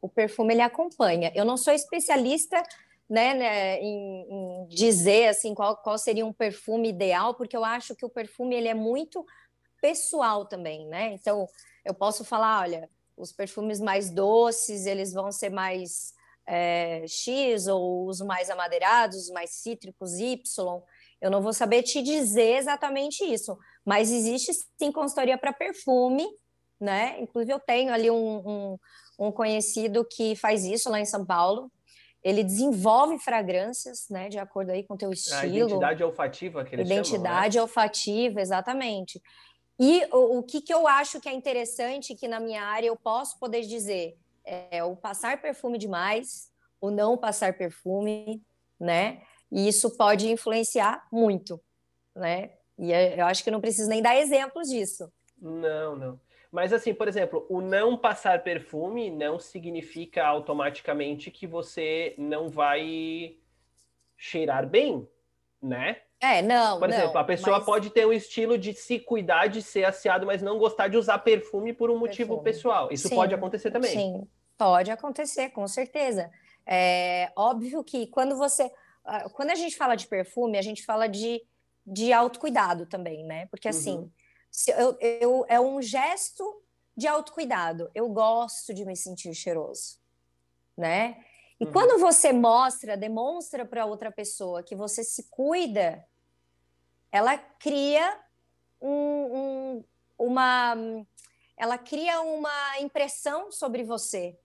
[0.00, 1.32] O perfume ele acompanha.
[1.34, 2.62] Eu não sou especialista,
[3.08, 7.96] né, né, em, em dizer assim qual, qual seria um perfume ideal, porque eu acho
[7.96, 9.24] que o perfume ele é muito
[9.80, 11.12] pessoal também, né?
[11.14, 11.48] Então
[11.84, 16.14] eu posso falar, olha, os perfumes mais doces eles vão ser mais
[16.46, 20.82] é, X ou os mais amadeirados, os mais cítricos Y.
[21.20, 26.26] Eu não vou saber te dizer exatamente isso, mas existe sim consultoria para perfume,
[26.80, 27.20] né?
[27.20, 28.78] Inclusive eu tenho ali um, um,
[29.18, 31.70] um conhecido que faz isso lá em São Paulo.
[32.22, 35.56] Ele desenvolve fragrâncias, né, de acordo aí com o teu A estilo.
[35.56, 37.08] identidade olfativa que eles chamam, né?
[37.08, 39.22] Identidade olfativa, exatamente.
[39.82, 42.96] E o, o que, que eu acho que é interessante, que na minha área eu
[42.96, 48.42] posso poder dizer, é o passar perfume demais, o não passar perfume,
[48.78, 49.22] né?
[49.50, 51.58] E isso pode influenciar muito,
[52.14, 52.50] né?
[52.78, 55.10] E eu acho que não preciso nem dar exemplos disso.
[55.40, 56.20] Não, não.
[56.52, 63.36] Mas assim, por exemplo, o não passar perfume não significa automaticamente que você não vai
[64.14, 65.08] cheirar bem,
[65.62, 65.98] né?
[66.20, 66.78] É, não.
[66.78, 67.66] Por exemplo, não, a pessoa mas...
[67.66, 71.18] pode ter um estilo de se cuidar, de ser aseado, mas não gostar de usar
[71.18, 72.44] perfume por um motivo perfume.
[72.44, 72.88] pessoal.
[72.92, 73.90] Isso sim, pode acontecer também.
[73.90, 76.30] Sim, pode acontecer, com certeza.
[76.66, 78.70] É óbvio que quando você.
[79.04, 81.42] Ah, quando a gente fala de perfume, a gente fala de,
[81.86, 83.46] de autocuidado também, né?
[83.46, 84.10] Porque assim, uhum.
[84.50, 86.62] se eu, eu, é um gesto
[86.96, 87.90] de autocuidado.
[87.94, 89.98] Eu gosto de me sentir cheiroso,
[90.76, 91.24] né?
[91.60, 91.72] E uhum.
[91.72, 96.02] quando você mostra, demonstra para outra pessoa que você se cuida,
[97.12, 98.18] ela cria
[98.80, 99.84] um, um,
[100.18, 100.74] uma
[101.56, 104.38] ela cria uma impressão sobre você,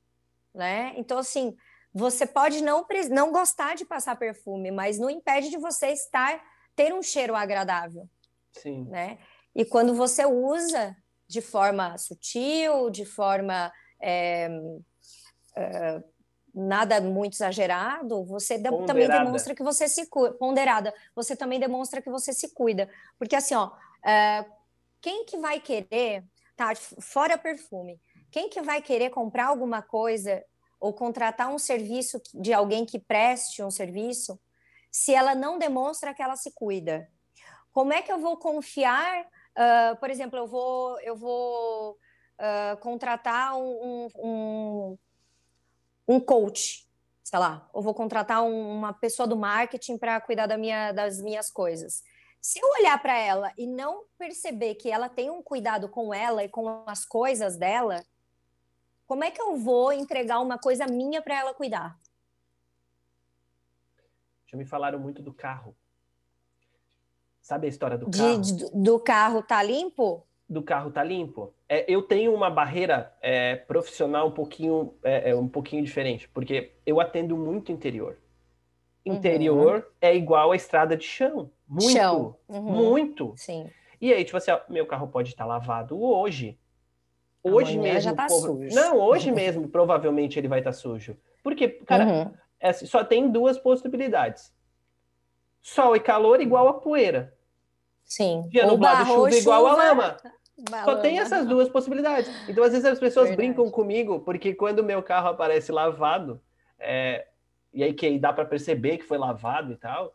[0.53, 0.93] né?
[0.97, 1.55] Então assim,
[1.93, 6.43] você pode não não gostar de passar perfume, mas não impede de você estar
[6.75, 8.09] ter um cheiro agradável.
[8.51, 8.83] Sim.
[8.89, 9.17] Né?
[9.55, 10.95] E quando você usa
[11.27, 14.49] de forma sutil, de forma é,
[15.55, 16.03] é,
[16.55, 18.85] nada muito exagerado, você ponderada.
[18.87, 20.35] também demonstra que você se cuida.
[20.35, 22.89] Ponderada, você também demonstra que você se cuida.
[23.19, 23.71] Porque assim, ó,
[24.03, 24.45] é,
[25.01, 26.23] quem que vai querer,
[26.55, 26.73] tá?
[26.75, 27.99] Fora perfume,
[28.31, 30.43] quem que vai querer comprar alguma coisa
[30.79, 34.39] ou contratar um serviço de alguém que preste um serviço
[34.89, 37.09] se ela não demonstra que ela se cuida?
[37.73, 39.23] Como é que eu vou confiar?
[39.23, 41.97] Uh, por exemplo, eu vou, eu vou
[42.39, 44.97] uh, contratar um, um um
[46.21, 46.87] coach,
[47.23, 51.21] sei lá, ou vou contratar um, uma pessoa do marketing para cuidar da minha, das
[51.21, 52.03] minhas coisas.
[52.39, 56.43] Se eu olhar para ela e não perceber que ela tem um cuidado com ela
[56.43, 58.05] e com as coisas dela,
[59.07, 61.99] como é que eu vou entregar uma coisa minha para ela cuidar?
[64.45, 65.75] Já me falaram muito do carro.
[67.41, 68.41] Sabe a história do carro?
[68.41, 70.25] De, do carro tá limpo?
[70.47, 71.53] Do carro tá limpo.
[71.67, 76.73] É, eu tenho uma barreira é, profissional um pouquinho, é, é, um pouquinho diferente, porque
[76.85, 78.17] eu atendo muito interior.
[79.05, 79.15] Uhum.
[79.15, 79.91] Interior uhum.
[80.01, 81.51] é igual a estrada de chão.
[81.67, 81.91] Muito.
[81.91, 82.35] Chão.
[82.47, 82.61] Uhum.
[82.61, 83.33] Muito.
[83.37, 83.69] Sim.
[83.99, 86.57] E aí, tipo assim, ó, meu carro pode estar lavado hoje.
[87.43, 88.01] Hoje Amanhã mesmo.
[88.09, 88.75] Já tá sujo.
[88.75, 91.17] Não, hoje mesmo, provavelmente ele vai estar tá sujo.
[91.43, 92.33] Porque, cara, uhum.
[92.59, 94.51] É assim, só tem duas possibilidades.
[95.61, 97.34] Sol e calor igual a poeira.
[98.05, 98.47] Sim.
[98.49, 100.17] Dia nublado e chuva, chuva igual a lama.
[100.85, 102.31] Só tem essas duas possibilidades.
[102.47, 103.47] Então, às vezes, as pessoas Verdade.
[103.47, 106.39] brincam comigo, porque quando o meu carro aparece lavado,
[106.79, 107.27] é,
[107.73, 110.13] e aí que dá para perceber que foi lavado e tal,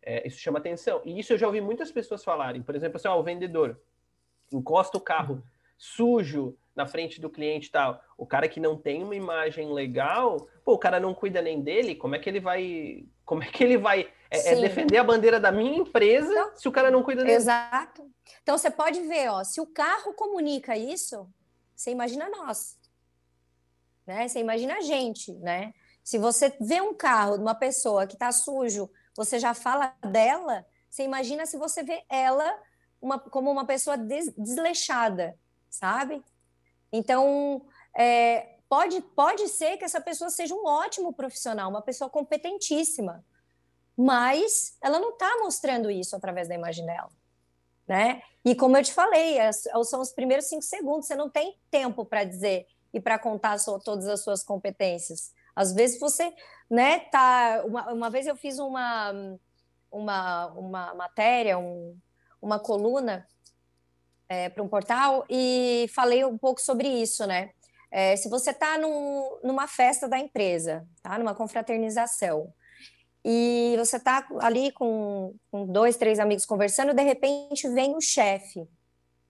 [0.00, 1.00] é, isso chama atenção.
[1.04, 2.62] E isso eu já ouvi muitas pessoas falarem.
[2.62, 3.80] Por exemplo, assim, ó, o vendedor
[4.52, 5.42] encosta o carro uhum.
[5.80, 7.98] Sujo na frente do cliente e tal.
[8.18, 11.94] O cara que não tem uma imagem legal, pô, o cara não cuida nem dele,
[11.94, 13.06] como é que ele vai.
[13.24, 16.68] Como é que ele vai é, é defender a bandeira da minha empresa então, se
[16.68, 17.34] o cara não cuida dele?
[17.34, 18.10] Exato.
[18.42, 21.28] Então você pode ver, ó, se o carro comunica isso,
[21.74, 22.78] você imagina nós.
[24.06, 24.28] Né?
[24.28, 25.72] Você imagina a gente, né?
[26.02, 30.66] Se você vê um carro de uma pessoa que está sujo, você já fala dela,
[30.90, 32.52] você imagina se você vê ela
[33.00, 35.38] uma, como uma pessoa des, desleixada,
[35.70, 36.22] sabe?
[36.92, 37.64] Então,
[37.96, 43.24] é, pode, pode ser que essa pessoa seja um ótimo profissional, uma pessoa competentíssima,
[43.96, 47.10] mas ela não está mostrando isso através da imagem dela
[47.90, 48.22] né?
[48.44, 52.04] E como eu te falei, é, são os primeiros cinco segundos, você não tem tempo
[52.04, 55.32] para dizer e para contar todas as suas competências.
[55.56, 56.32] Às vezes você,
[56.70, 57.64] né, tá.
[57.66, 59.12] Uma, uma vez eu fiz uma,
[59.90, 61.98] uma, uma matéria, um,
[62.40, 63.26] uma coluna
[64.30, 67.50] é, para um portal e falei um pouco sobre isso, né?
[67.90, 71.18] É, se você está num, numa festa da empresa, tá?
[71.18, 72.54] numa confraternização,
[73.24, 78.66] e você está ali com, com, dois, três amigos conversando, de repente vem o chefe.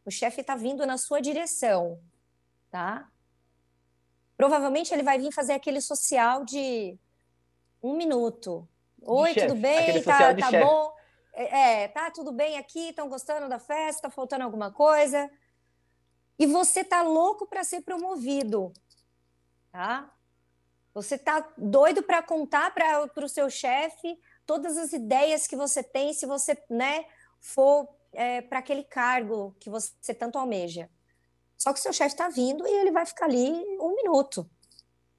[0.05, 1.99] O chefe está vindo na sua direção,
[2.71, 3.09] tá?
[4.37, 6.97] Provavelmente ele vai vir fazer aquele social de
[7.83, 8.69] um minuto.
[9.03, 10.03] Oi, tudo bem?
[10.03, 10.93] Tá, tá bom?
[11.41, 12.91] É, é, tá tudo bem aqui?
[12.91, 14.03] Estão gostando da festa?
[14.03, 15.31] Tá faltando alguma coisa?
[16.39, 18.75] E você tá louco para ser promovido,
[19.73, 20.13] tá?
[20.93, 26.13] Você está doido para contar para o seu chefe todas as ideias que você tem
[26.13, 27.07] se você né,
[27.41, 30.91] for é, para aquele cargo que você tanto almeja.
[31.57, 33.51] Só que seu chefe está vindo e ele vai ficar ali
[33.81, 34.49] um minuto.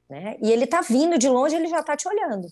[0.07, 0.37] Né?
[0.39, 2.47] E ele está vindo de longe, ele já está te olhando.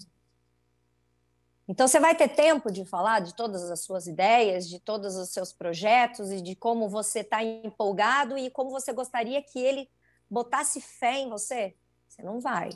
[1.70, 5.30] Então, você vai ter tempo de falar de todas as suas ideias, de todos os
[5.30, 9.90] seus projetos e de como você está empolgado e como você gostaria que ele
[10.30, 11.76] botasse fé em você?
[12.08, 12.72] Você não vai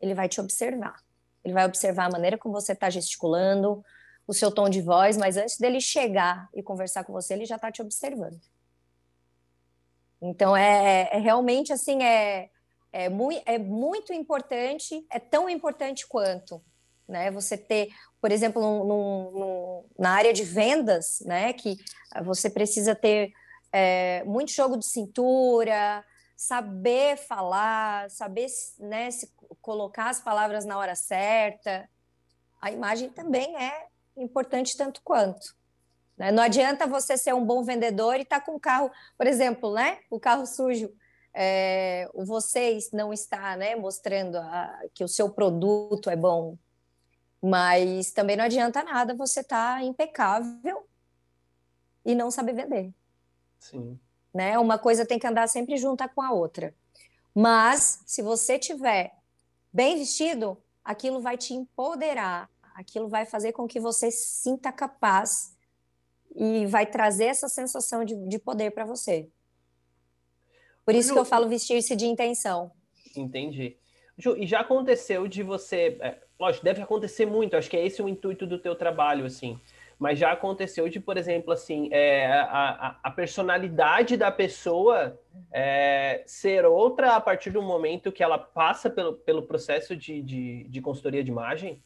[0.00, 0.96] ele vai te observar.
[1.44, 3.84] Ele vai observar a maneira como você está gesticulando,
[4.26, 7.56] o seu tom de voz, mas antes dele chegar e conversar com você, ele já
[7.56, 8.40] está te observando.
[10.20, 12.50] Então, é, é realmente assim, é,
[12.92, 16.62] é, muito, é muito importante, é tão importante quanto,
[17.08, 17.30] né?
[17.30, 21.76] Você ter por exemplo, num, num, na área de vendas, né, que
[22.22, 23.32] você precisa ter
[23.72, 26.04] é, muito jogo de cintura,
[26.36, 28.46] saber falar, saber
[28.78, 29.30] né, se
[29.60, 31.88] colocar as palavras na hora certa.
[32.60, 35.54] A imagem também é importante tanto quanto.
[36.16, 36.30] Né?
[36.30, 39.72] Não adianta você ser um bom vendedor e estar tá com o carro, por exemplo,
[39.72, 40.92] né, o carro sujo.
[41.32, 46.58] É, vocês não está né, mostrando a, que o seu produto é bom,
[47.42, 50.86] mas também não adianta nada você estar tá impecável
[52.04, 52.92] e não saber vender.
[53.58, 53.98] Sim.
[54.32, 54.58] Né?
[54.58, 56.74] Uma coisa tem que andar sempre junto com a outra.
[57.34, 59.14] Mas se você tiver
[59.72, 65.56] bem vestido, aquilo vai te empoderar, aquilo vai fazer com que você se sinta capaz
[66.34, 69.28] e vai trazer essa sensação de, de poder para você.
[70.84, 72.72] Por isso Ju, que eu falo vestir-se de intenção.
[73.16, 73.76] Entendi.
[74.16, 78.02] Ju, e já aconteceu de você, é, lógico, deve acontecer muito, acho que é esse
[78.02, 79.60] o intuito do teu trabalho, assim,
[79.98, 85.20] mas já aconteceu de, por exemplo, assim, é, a, a, personalidade da pessoa
[85.52, 90.64] é, ser outra a partir do momento que ela passa pelo, pelo processo de, de,
[90.64, 91.82] de consultoria de imagem?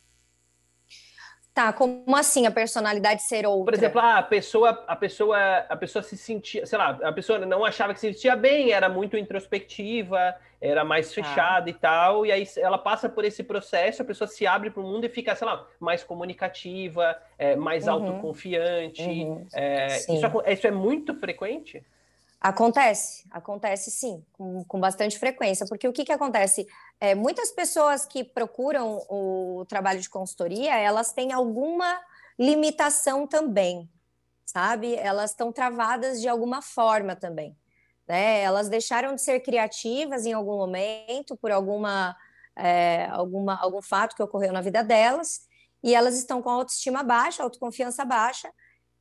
[1.54, 3.66] Tá, como assim a personalidade ser outra?
[3.66, 5.38] Por exemplo, a pessoa, a pessoa,
[5.68, 8.88] a pessoa se sentia, sei lá, a pessoa não achava que se sentia bem, era
[8.88, 11.14] muito introspectiva, era mais tá.
[11.14, 11.70] fechada ah.
[11.70, 14.84] e tal, e aí ela passa por esse processo, a pessoa se abre para o
[14.84, 17.92] mundo e fica, sei lá, mais comunicativa, é, mais uhum.
[17.92, 19.04] autoconfiante.
[19.04, 19.46] Uhum.
[19.54, 21.84] É, isso, isso é muito frequente?
[22.44, 26.66] Acontece, acontece sim, com, com bastante frequência, porque o que, que acontece?
[27.00, 31.98] É, muitas pessoas que procuram o trabalho de consultoria, elas têm alguma
[32.38, 33.90] limitação também,
[34.44, 34.94] sabe?
[34.94, 37.56] Elas estão travadas de alguma forma também,
[38.06, 38.42] né?
[38.42, 42.14] Elas deixaram de ser criativas em algum momento por alguma,
[42.54, 45.48] é, alguma algum fato que ocorreu na vida delas
[45.82, 48.52] e elas estão com autoestima baixa, autoconfiança baixa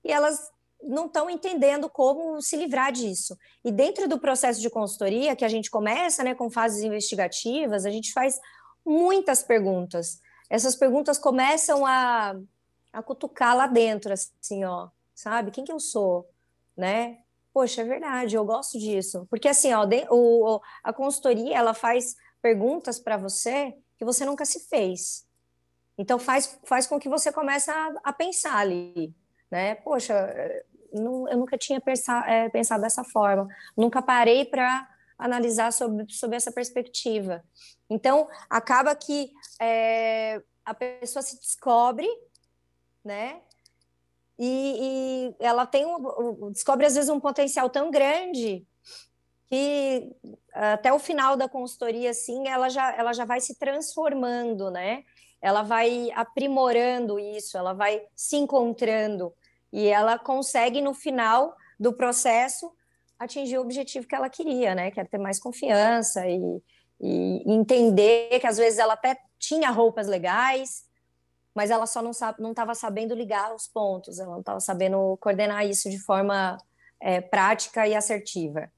[0.01, 0.52] e elas
[0.85, 3.37] não estão entendendo como se livrar disso.
[3.63, 7.89] E dentro do processo de consultoria, que a gente começa né, com fases investigativas, a
[7.89, 8.39] gente faz
[8.85, 10.21] muitas perguntas.
[10.49, 12.35] Essas perguntas começam a,
[12.91, 15.51] a cutucar lá dentro, assim, ó, sabe?
[15.51, 16.29] Quem que eu sou?
[16.75, 17.19] Né?
[17.53, 19.27] Poxa, é verdade, eu gosto disso.
[19.29, 24.45] Porque assim, ó, de, o, a consultoria, ela faz perguntas para você que você nunca
[24.45, 25.25] se fez.
[25.97, 29.13] Então faz, faz com que você comece a, a pensar ali,
[29.49, 29.75] né?
[29.75, 30.13] Poxa,
[30.93, 36.35] não, eu nunca tinha pensar, é, pensado dessa forma, nunca parei para analisar sobre, sobre
[36.35, 37.43] essa perspectiva.
[37.89, 42.07] Então, acaba que é, a pessoa se descobre,
[43.03, 43.41] né?
[44.37, 48.65] E, e ela tem um, descobre às vezes um potencial tão grande
[49.47, 50.11] que
[50.51, 55.03] até o final da consultoria, assim, ela já, ela já vai se transformando, né?
[55.39, 59.33] Ela vai aprimorando isso, ela vai se encontrando
[59.73, 62.71] e ela consegue no final do processo
[63.17, 64.91] atingir o objetivo que ela queria, né?
[64.91, 66.61] Que era ter mais confiança e,
[67.01, 70.85] e entender que às vezes ela até tinha roupas legais,
[71.55, 72.11] mas ela só não
[72.51, 76.57] estava sabendo ligar os pontos, ela não estava sabendo coordenar isso de forma
[76.99, 78.71] é, prática e assertiva.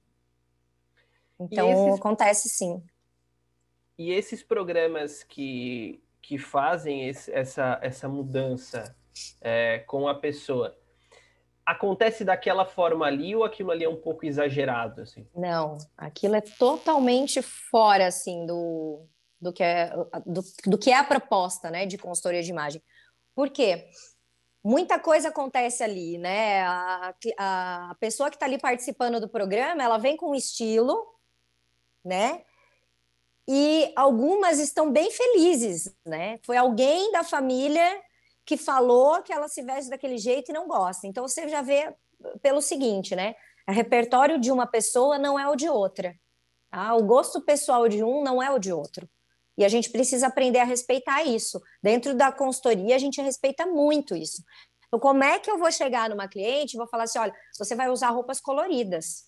[1.37, 2.81] Então esses, acontece sim.
[3.97, 8.95] E esses programas que, que fazem esse, essa, essa mudança
[9.41, 10.77] é, com a pessoa,
[11.65, 15.27] acontece daquela forma ali ou aquilo ali é um pouco exagerado assim?
[15.35, 19.01] Não, aquilo é totalmente fora assim do,
[19.41, 19.91] do que é
[20.25, 22.81] do, do que é a proposta, né, de consultoria de imagem.
[23.33, 23.89] Por quê?
[24.63, 26.63] Muita coisa acontece ali, né?
[26.63, 31.05] A, a pessoa que está ali participando do programa, ela vem com um estilo,
[32.03, 32.41] né?
[33.47, 36.39] E algumas estão bem felizes, né?
[36.41, 38.01] Foi alguém da família
[38.45, 41.07] que falou que ela se veste daquele jeito e não gosta.
[41.07, 41.93] Então você já vê
[42.41, 43.35] pelo seguinte, né?
[43.67, 46.15] O repertório de uma pessoa não é o de outra.
[46.69, 46.93] Tá?
[46.93, 49.09] O gosto pessoal de um não é o de outro.
[49.57, 51.61] E a gente precisa aprender a respeitar isso.
[51.81, 54.43] Dentro da consultoria, a gente respeita muito isso.
[54.87, 57.73] Então, como é que eu vou chegar numa cliente e vou falar assim: olha, você
[57.73, 59.25] vai usar roupas coloridas,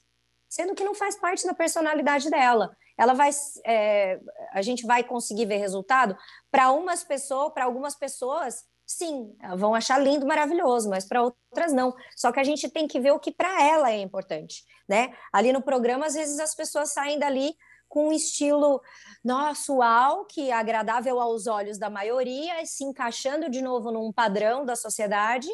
[0.47, 2.75] sendo que não faz parte da personalidade dela.
[2.97, 3.29] Ela vai,
[3.65, 4.19] é,
[4.51, 6.17] a gente vai conseguir ver resultado
[6.51, 11.93] para umas pessoas, para algumas pessoas, sim, vão achar lindo, maravilhoso, mas para outras não.
[12.15, 15.13] Só que a gente tem que ver o que para ela é importante, né?
[15.31, 17.53] Ali no programa, às vezes as pessoas saem dali
[17.89, 18.81] com um estilo
[19.23, 24.65] nosso uau, que é agradável aos olhos da maioria, se encaixando de novo num padrão
[24.65, 25.49] da sociedade,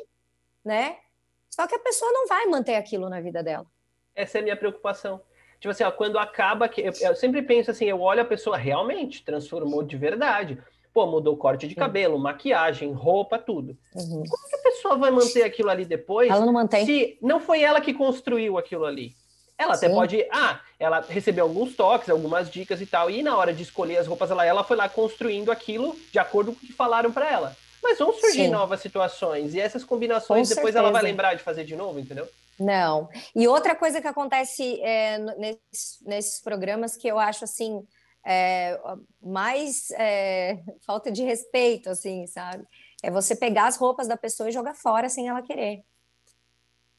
[0.63, 0.97] né?
[1.49, 3.65] Só que a pessoa não vai manter aquilo na vida dela.
[4.15, 5.21] Essa é a minha preocupação.
[5.59, 8.57] Tipo assim, ó, quando acaba que eu, eu sempre penso assim, eu olho a pessoa
[8.57, 10.61] realmente transformou de verdade
[10.94, 13.76] pô, mudou corte de cabelo, maquiagem, roupa, tudo.
[13.96, 14.24] Uhum.
[14.30, 16.30] Como que a pessoa vai manter aquilo ali depois?
[16.30, 16.86] Ela não mantém.
[16.86, 19.16] Se não foi ela que construiu aquilo ali.
[19.58, 19.86] Ela Sim.
[19.86, 23.64] até pode, ah, ela recebeu alguns toques, algumas dicas e tal, e na hora de
[23.64, 27.12] escolher as roupas, ela, ela foi lá construindo aquilo de acordo com o que falaram
[27.12, 27.56] para ela.
[27.82, 28.48] Mas vão surgir Sim.
[28.50, 30.80] novas situações, e essas combinações com depois certeza.
[30.80, 32.28] ela vai lembrar de fazer de novo, entendeu?
[32.60, 33.10] Não.
[33.36, 37.84] E outra coisa que acontece é, nesses, nesses, programas que eu acho assim
[38.26, 38.80] é,
[39.21, 42.65] mais é, falta de respeito, assim, sabe?
[43.01, 45.84] É você pegar as roupas da pessoa e jogar fora sem ela querer.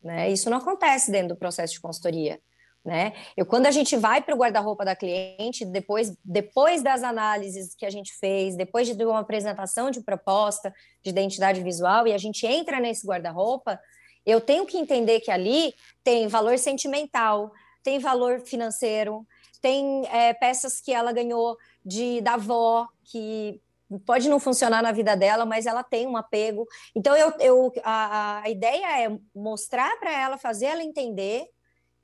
[0.03, 0.31] Né?
[0.31, 2.39] Isso não acontece dentro do processo de consultoria.
[2.85, 3.15] Né?
[3.35, 7.87] Eu, quando a gente vai para o guarda-roupa da cliente, depois, depois das análises que
[7.87, 12.47] a gente fez, depois de uma apresentação de proposta de identidade visual, e a gente
[12.47, 13.81] entra nesse guarda-roupa,
[14.27, 17.51] eu tenho que entender que ali tem valor sentimental,
[17.83, 19.27] tem valor financeiro,
[19.65, 23.59] tem é, peças que ela ganhou de da avó, que
[24.05, 26.69] pode não funcionar na vida dela, mas ela tem um apego.
[26.95, 31.49] Então, eu, eu a, a ideia é mostrar para ela, fazer ela entender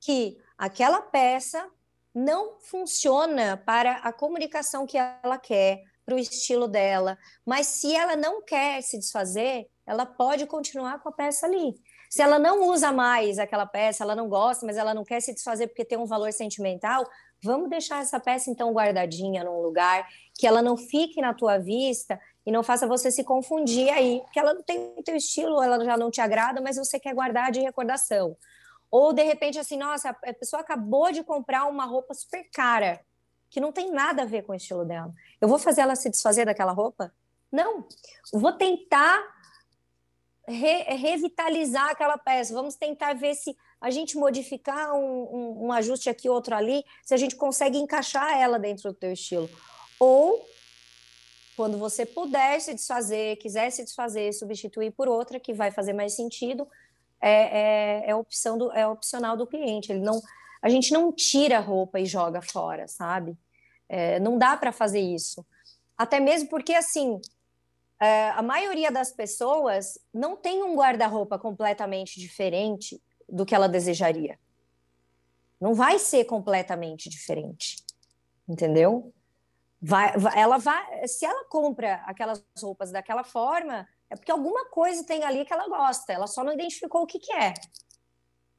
[0.00, 1.68] que aquela peça
[2.14, 7.18] não funciona para a comunicação que ela quer, para o estilo dela.
[7.44, 11.74] Mas se ela não quer se desfazer, ela pode continuar com a peça ali.
[12.10, 15.32] Se ela não usa mais aquela peça, ela não gosta, mas ela não quer se
[15.32, 17.08] desfazer porque tem um valor sentimental,
[17.40, 22.20] vamos deixar essa peça então guardadinha num lugar que ela não fique na tua vista
[22.44, 25.84] e não faça você se confundir aí, porque ela não tem o teu estilo, ela
[25.84, 28.36] já não te agrada, mas você quer guardar de recordação.
[28.90, 33.00] Ou de repente assim, nossa, a pessoa acabou de comprar uma roupa super cara,
[33.48, 35.14] que não tem nada a ver com o estilo dela.
[35.40, 37.14] Eu vou fazer ela se desfazer daquela roupa?
[37.52, 37.86] Não.
[38.32, 39.22] Vou tentar
[40.46, 42.54] re revitalizar aquela peça.
[42.54, 47.14] Vamos tentar ver se a gente modificar um, um, um, ajuste aqui, outro ali, se
[47.14, 49.48] a gente consegue encaixar ela dentro do teu estilo.
[49.98, 50.44] Ou,
[51.56, 56.14] quando você puder se desfazer, quiser se desfazer, substituir por outra que vai fazer mais
[56.14, 56.68] sentido,
[57.20, 59.92] é, é, é opção do, é opcional do cliente.
[59.92, 60.20] Ele não,
[60.62, 63.36] a gente não tira a roupa e joga fora, sabe?
[63.88, 65.44] É, não dá para fazer isso.
[65.96, 67.20] Até mesmo porque, assim,
[68.00, 74.38] a maioria das pessoas não tem um guarda-roupa completamente diferente do que ela desejaria.
[75.60, 77.76] Não vai ser completamente diferente,
[78.48, 79.12] entendeu?
[79.82, 85.22] Vai, ela vai, se ela compra aquelas roupas daquela forma, é porque alguma coisa tem
[85.22, 86.12] ali que ela gosta.
[86.12, 87.54] Ela só não identificou o que, que é.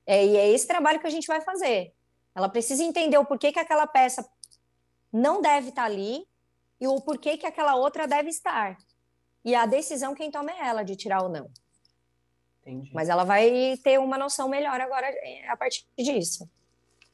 [0.06, 0.26] é.
[0.26, 1.94] E é esse trabalho que a gente vai fazer.
[2.36, 4.28] Ela precisa entender o porquê que aquela peça
[5.12, 6.26] não deve estar ali
[6.80, 8.78] e o porquê que aquela outra deve estar.
[9.44, 11.50] E a decisão quem toma é ela de tirar ou não.
[12.62, 12.92] Entendi.
[12.94, 16.48] Mas ela vai ter uma noção melhor agora é, a partir disso.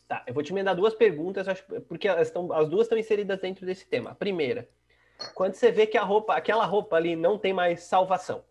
[0.07, 1.47] Tá, eu vou te emendar duas perguntas,
[1.88, 4.11] porque as, estão, as duas estão inseridas dentro desse tema.
[4.11, 4.67] A primeira,
[5.34, 8.43] quando você vê que a roupa, aquela roupa ali não tem mais salvação.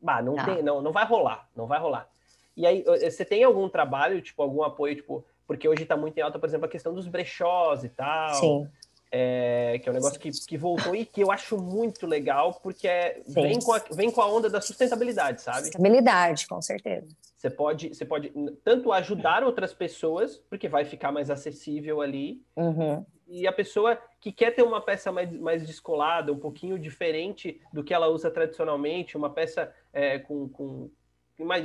[0.00, 0.44] Bah, não, não.
[0.44, 2.08] tem, não, não vai rolar, não vai rolar.
[2.56, 6.20] E aí, você tem algum trabalho, tipo, algum apoio, tipo, porque hoje está muito em
[6.20, 8.34] alta, por exemplo, a questão dos brechós e tal.
[8.34, 8.68] Sim
[9.16, 12.88] é, que é um negócio que, que voltou e que eu acho muito legal, porque
[12.88, 15.66] é, vem, com a, vem com a onda da sustentabilidade, sabe?
[15.66, 17.06] Sustentabilidade, com certeza.
[17.36, 18.32] Você pode, você pode
[18.64, 23.06] tanto ajudar outras pessoas, porque vai ficar mais acessível ali, uhum.
[23.28, 27.84] e a pessoa que quer ter uma peça mais, mais descolada, um pouquinho diferente do
[27.84, 30.90] que ela usa tradicionalmente, uma peça é, com, com,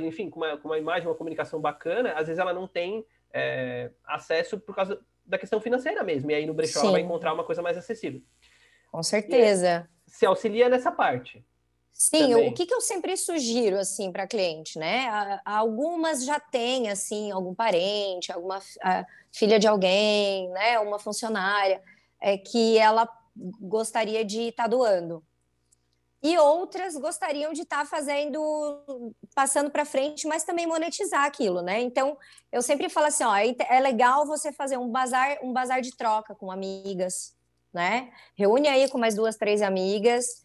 [0.06, 3.90] enfim, com uma, com uma imagem, uma comunicação bacana, às vezes ela não tem é,
[4.06, 5.00] acesso por causa
[5.30, 6.30] da questão financeira mesmo.
[6.30, 8.20] E aí no brechó ela vai encontrar uma coisa mais acessível.
[8.90, 9.88] Com certeza.
[10.06, 11.44] se auxilia nessa parte.
[11.92, 15.38] Sim, o que, que eu sempre sugiro assim para cliente, né?
[15.44, 18.58] Algumas já têm assim algum parente, alguma
[19.30, 20.78] filha de alguém, né?
[20.78, 21.82] Uma funcionária
[22.18, 23.06] é, que ela
[23.60, 25.22] gostaria de estar tá doando
[26.22, 31.80] e outras gostariam de estar tá fazendo, passando para frente, mas também monetizar aquilo, né?
[31.80, 32.16] Então,
[32.52, 35.96] eu sempre falo assim, ó, é, é legal você fazer um bazar, um bazar de
[35.96, 37.34] troca com amigas,
[37.72, 38.12] né?
[38.36, 40.42] Reúne aí com mais duas, três amigas,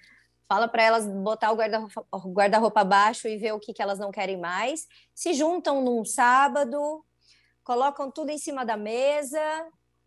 [0.48, 4.12] fala para elas botar o guarda-roupa guarda abaixo e ver o que, que elas não
[4.12, 7.04] querem mais, se juntam num sábado,
[7.64, 9.42] colocam tudo em cima da mesa,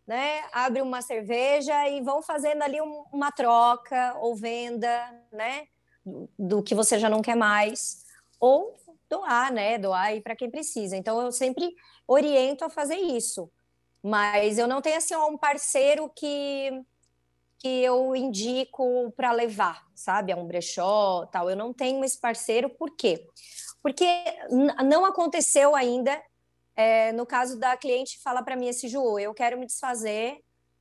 [0.09, 0.41] né?
[0.51, 4.89] Abre uma cerveja e vão fazendo ali um, uma troca ou venda,
[5.31, 5.67] né?
[6.37, 8.03] Do que você já não quer mais,
[8.39, 8.75] ou
[9.07, 9.77] doar, né?
[9.77, 10.97] Doar para quem precisa.
[10.97, 11.75] Então eu sempre
[12.07, 13.51] oriento a fazer isso.
[14.01, 16.71] Mas eu não tenho assim um parceiro que
[17.61, 21.49] que eu indico para levar, sabe, a um brechó, tal.
[21.49, 23.27] Eu não tenho esse parceiro, por quê?
[23.83, 24.07] Porque
[24.85, 26.19] não aconteceu ainda
[26.79, 30.37] é, no caso da cliente fala para mim esse Ju, eu quero me desfazer.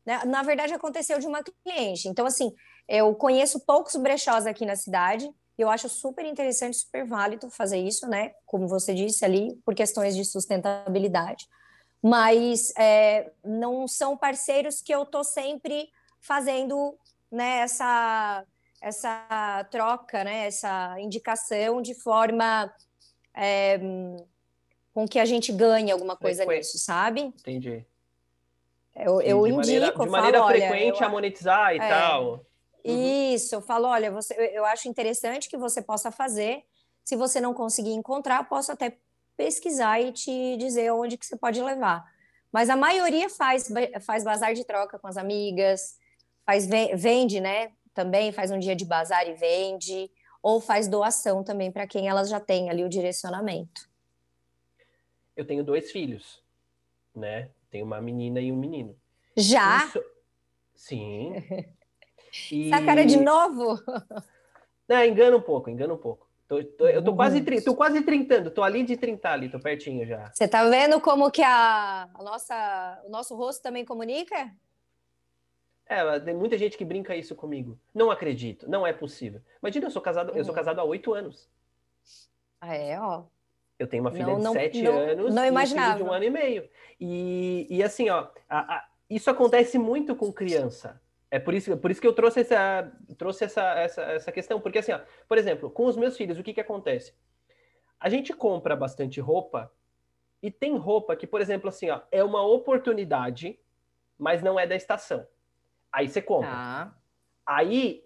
[0.07, 0.25] Né?
[0.27, 2.07] Na verdade, aconteceu de uma cliente.
[2.09, 2.55] Então, assim,
[2.89, 5.29] Eu conheço poucos brechós aqui na cidade.
[5.59, 8.33] Eu acho super interessante, super válido fazer isso, né?
[8.47, 11.47] Como você disse ali, por questões de sustentabilidade.
[12.03, 15.91] Mas é, não são parceiros que eu estou sempre
[16.21, 16.97] fazendo
[17.31, 18.45] né, essa,
[18.81, 22.73] essa troca, né, essa indicação de forma
[23.37, 23.79] é,
[24.99, 27.21] com que a gente ganhe alguma coisa nisso, sabe?
[27.21, 27.87] Entendi.
[28.97, 32.45] Eu, eu de indico, maneira, de maneira falo, frequente olha, a monetizar e é, tal.
[32.85, 33.33] Uhum.
[33.33, 36.65] Isso, eu falo, olha, você, eu acho interessante que você possa fazer.
[37.05, 38.99] Se você não conseguir encontrar, posso até
[39.37, 42.05] pesquisar e te dizer onde que você pode levar.
[42.51, 45.97] Mas a maioria faz, faz bazar de troca com as amigas,
[46.45, 47.71] faz vende, né?
[47.95, 50.11] Também faz um dia de bazar e vende,
[50.43, 53.88] ou faz doação também para quem elas já têm ali o direcionamento.
[55.39, 56.43] Eu tenho dois filhos,
[57.15, 57.49] né?
[57.71, 58.97] Tenho uma menina e um menino.
[59.37, 59.85] Já?
[59.87, 60.05] Isso...
[60.75, 61.33] Sim.
[62.53, 62.71] E...
[62.71, 63.83] Essa cara de novo?
[64.87, 66.29] Não, engana um pouco, engana um pouco.
[66.47, 70.07] Tô, tô, eu tô quase, tô quase trintando, tô ali de trintar ali, tô pertinho
[70.07, 70.31] já.
[70.31, 74.55] Você tá vendo como que a, a nossa, o nosso rosto também comunica?
[75.87, 77.79] É, tem muita gente que brinca isso comigo.
[77.95, 79.41] Não acredito, não é possível.
[79.63, 80.59] Imagina, eu sou casado, eu sou uhum.
[80.59, 81.49] casado há oito anos.
[82.61, 83.25] Ah, é, ó.
[83.79, 85.91] Eu tenho uma filha não, de não, sete não, anos não imaginava.
[85.91, 86.69] e um de um ano e meio.
[87.01, 91.01] E, e assim, ó, a, a, isso acontece muito com criança.
[91.31, 94.61] É por isso, por isso que eu trouxe essa, trouxe essa, essa, essa questão.
[94.61, 97.15] Porque, assim, ó, por exemplo, com os meus filhos, o que, que acontece?
[98.01, 99.71] A gente compra bastante roupa
[100.43, 103.59] e tem roupa que, por exemplo, assim, ó, é uma oportunidade,
[104.17, 105.27] mas não é da estação.
[105.93, 106.51] Aí você compra.
[106.51, 106.93] Ah.
[107.45, 108.05] Aí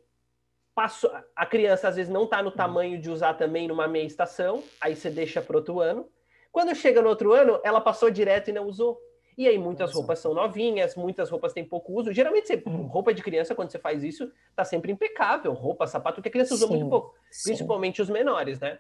[0.75, 2.57] passou, a criança às vezes não está no hum.
[2.57, 6.09] tamanho de usar também numa meia estação, aí você deixa para outro ano.
[6.51, 8.99] Quando chega no outro ano, ela passou direto e não usou.
[9.37, 9.99] E aí muitas Nossa.
[9.99, 12.13] roupas são novinhas, muitas roupas têm pouco uso.
[12.13, 12.87] Geralmente, você, uhum.
[12.87, 15.53] roupa de criança, quando você faz isso, tá sempre impecável.
[15.55, 17.15] Roupa, sapato, que a criança usa muito pouco.
[17.31, 17.51] Sim.
[17.51, 18.79] Principalmente os menores, né?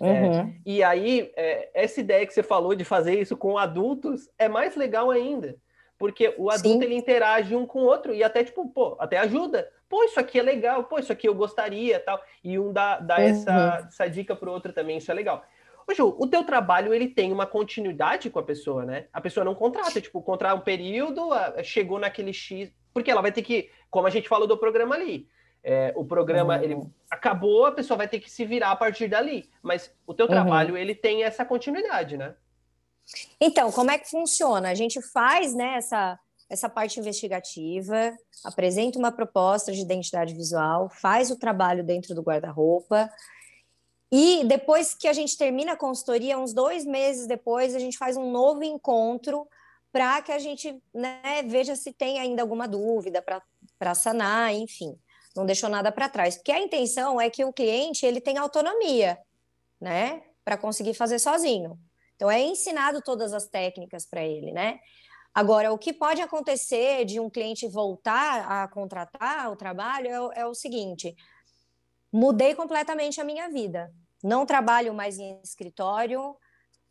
[0.00, 0.40] É, uhum.
[0.40, 4.48] É, e aí, é, essa ideia que você falou de fazer isso com adultos é
[4.48, 5.56] mais legal ainda.
[5.96, 6.84] Porque o adulto, sim.
[6.84, 9.70] ele interage um com o outro e até, tipo, pô, até ajuda.
[9.88, 10.84] Pô, isso aqui é legal.
[10.84, 12.20] Pô, isso aqui eu gostaria, tal.
[12.42, 13.22] E um dá, dá uhum.
[13.22, 15.44] essa, essa dica pro outro também, isso é legal.
[15.88, 19.06] Ô, Ju, o teu trabalho, ele tem uma continuidade com a pessoa, né?
[19.12, 21.28] A pessoa não contrata, tipo, contrata um período,
[21.62, 22.72] chegou naquele X...
[22.92, 25.28] Porque ela vai ter que, como a gente falou do programa ali,
[25.62, 26.62] é, o programa, uhum.
[26.62, 26.76] ele
[27.10, 29.50] acabou, a pessoa vai ter que se virar a partir dali.
[29.62, 30.32] Mas o teu uhum.
[30.32, 32.34] trabalho, ele tem essa continuidade, né?
[33.40, 34.70] Então, como é que funciona?
[34.70, 36.18] A gente faz, né, essa,
[36.48, 43.10] essa parte investigativa, apresenta uma proposta de identidade visual, faz o trabalho dentro do guarda-roupa,
[44.10, 48.16] e depois que a gente termina a consultoria, uns dois meses depois, a gente faz
[48.16, 49.48] um novo encontro
[49.90, 53.24] para que a gente né, veja se tem ainda alguma dúvida
[53.78, 54.96] para sanar, enfim,
[55.34, 56.36] não deixou nada para trás.
[56.36, 59.18] Porque a intenção é que o cliente ele tenha autonomia,
[59.80, 61.78] né, para conseguir fazer sozinho.
[62.14, 64.78] Então é ensinado todas as técnicas para ele, né?
[65.36, 70.46] Agora, o que pode acontecer de um cliente voltar a contratar o trabalho é, é
[70.46, 71.14] o seguinte:
[72.10, 73.92] mudei completamente a minha vida.
[74.24, 76.34] Não trabalho mais em escritório,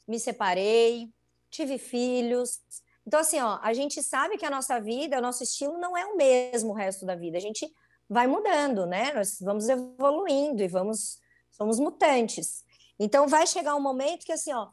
[0.07, 1.11] me separei,
[1.49, 2.61] tive filhos.
[3.07, 6.05] Então, assim, ó, a gente sabe que a nossa vida, o nosso estilo não é
[6.05, 7.39] o mesmo o resto da vida.
[7.39, 7.67] A gente
[8.07, 9.11] vai mudando, né?
[9.11, 11.19] Nós vamos evoluindo e vamos,
[11.49, 12.63] somos mutantes.
[12.99, 14.67] Então, vai chegar um momento que, assim, ó,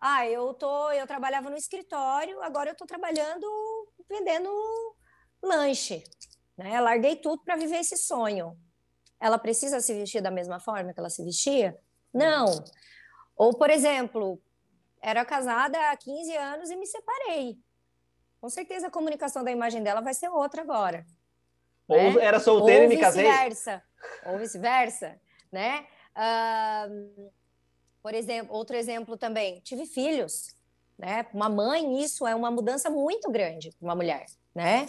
[0.00, 3.46] ah, eu tô, eu trabalhava no escritório, agora eu tô trabalhando
[4.08, 4.50] vendendo
[5.42, 6.02] lanche,
[6.56, 6.80] né?
[6.80, 8.56] Larguei tudo para viver esse sonho
[9.20, 11.78] ela precisa se vestir da mesma forma que ela se vestia?
[12.12, 12.46] Não.
[13.36, 14.40] Ou, por exemplo,
[15.00, 17.58] era casada há 15 anos e me separei.
[18.40, 21.04] Com certeza a comunicação da imagem dela vai ser outra agora.
[21.88, 22.24] Ou né?
[22.24, 23.24] era solteira e me casei.
[23.24, 23.82] Vice-versa.
[24.26, 25.20] Ou vice-versa,
[25.50, 25.86] né?
[26.14, 27.30] Uh,
[28.02, 30.54] por exemplo, outro exemplo também, tive filhos,
[30.98, 31.26] né?
[31.32, 34.88] Uma mãe, isso é uma mudança muito grande para uma mulher, né?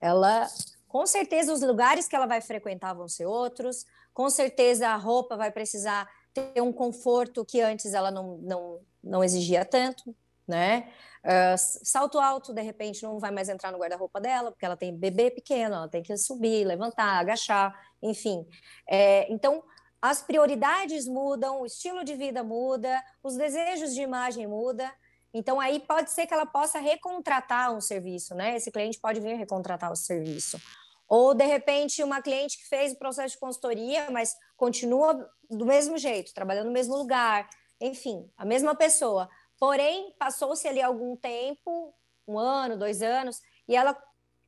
[0.00, 0.48] Ela
[0.88, 5.36] com certeza os lugares que ela vai frequentar vão ser outros, com certeza a roupa
[5.36, 10.14] vai precisar ter um conforto que antes ela não, não, não exigia tanto,
[10.46, 10.88] né?
[11.24, 14.94] Uh, salto alto, de repente, não vai mais entrar no guarda-roupa dela, porque ela tem
[14.94, 18.46] bebê pequeno, ela tem que subir, levantar, agachar, enfim.
[18.88, 19.64] É, então,
[20.04, 24.92] as prioridades mudam, o estilo de vida muda, os desejos de imagem muda.
[25.32, 28.54] Então, aí pode ser que ela possa recontratar um serviço, né?
[28.54, 30.60] Esse cliente pode vir recontratar o serviço.
[31.08, 35.96] Ou, de repente, uma cliente que fez o processo de consultoria, mas continua do mesmo
[35.96, 37.48] jeito, trabalhando no mesmo lugar,
[37.80, 39.26] enfim, a mesma pessoa.
[39.58, 41.94] Porém, passou-se ali algum tempo,
[42.28, 43.96] um ano, dois anos, e ela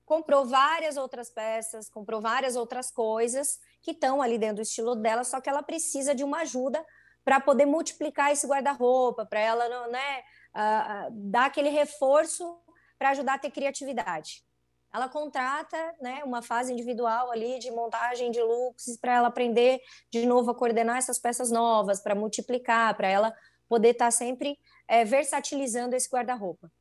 [0.05, 5.23] comprou várias outras peças, comprou várias outras coisas que estão ali dentro do estilo dela,
[5.23, 6.85] só que ela precisa de uma ajuda
[7.25, 10.23] para poder multiplicar esse guarda-roupa, para ela né,
[10.57, 12.59] uh, dar aquele reforço
[12.99, 14.45] para ajudar a ter criatividade.
[14.93, 19.81] Ela contrata né, uma fase individual ali de montagem de looks para ela aprender
[20.11, 23.33] de novo a coordenar essas peças novas, para multiplicar, para ela
[23.69, 24.59] poder estar tá sempre
[24.89, 26.73] é, versatilizando esse guarda-roupa.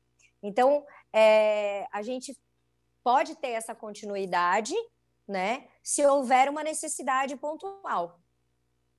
[0.41, 0.84] Então,
[1.14, 2.36] é, a gente
[3.03, 4.74] pode ter essa continuidade,
[5.28, 5.67] né?
[5.82, 8.19] Se houver uma necessidade pontual,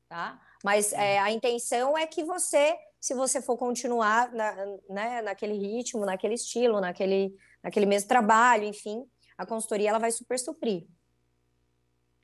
[0.09, 0.41] tá?
[0.65, 4.55] Mas é, a intenção é que você, se você for continuar na,
[4.89, 10.39] né, naquele ritmo, naquele estilo, naquele, naquele mesmo trabalho, enfim, a consultoria ela vai super
[10.39, 10.87] suprir.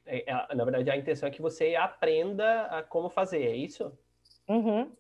[0.05, 3.97] É, é na verdade, a intenção é que você aprenda a como fazer, é isso?
[4.49, 4.93] Uhum.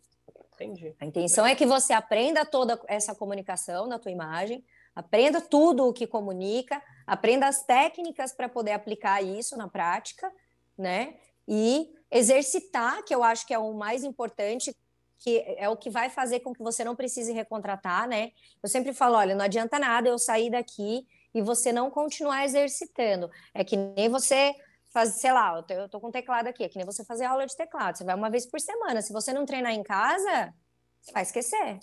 [0.55, 0.95] Entendi.
[1.01, 5.93] A intenção é que você aprenda toda essa comunicação na tua imagem, Aprenda tudo o
[5.93, 10.31] que comunica, aprenda as técnicas para poder aplicar isso na prática,
[10.77, 11.15] né?
[11.47, 14.77] E exercitar, que eu acho que é o mais importante,
[15.19, 18.33] que é o que vai fazer com que você não precise recontratar, né?
[18.63, 23.31] Eu sempre falo, olha, não adianta nada eu sair daqui e você não continuar exercitando.
[23.55, 24.55] É que nem você
[24.93, 27.25] fazer, sei lá, eu tô, eu tô com teclado aqui, é que nem você fazer
[27.25, 27.97] aula de teclado.
[27.97, 29.01] Você vai uma vez por semana.
[29.01, 30.53] Se você não treinar em casa,
[31.01, 31.79] você vai esquecer.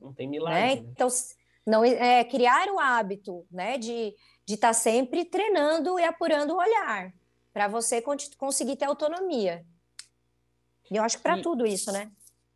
[0.00, 0.60] Não tem milagre.
[0.60, 0.74] Né?
[0.76, 0.82] Né?
[0.92, 1.08] Então,
[1.66, 4.14] não é, criar o hábito né, de
[4.54, 7.12] estar tá sempre treinando e apurando o olhar,
[7.52, 8.02] para você
[8.36, 9.64] conseguir ter autonomia.
[10.90, 12.10] E eu acho que para tudo isso, né?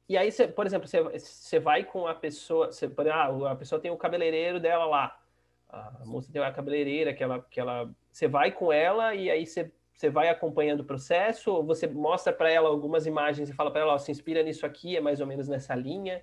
[0.08, 3.90] E aí, cê, por exemplo, você vai com a pessoa, cê, ah, a pessoa tem
[3.90, 5.20] o cabeleireiro dela lá,
[5.68, 9.46] a moça tem a cabeleireira que ela, que ela, você vai com ela e aí
[9.46, 9.70] você
[10.02, 13.82] você vai acompanhando o processo, ou você mostra para ela algumas imagens e fala para
[13.82, 16.20] ela, ó, se inspira nisso aqui, é mais ou menos nessa linha.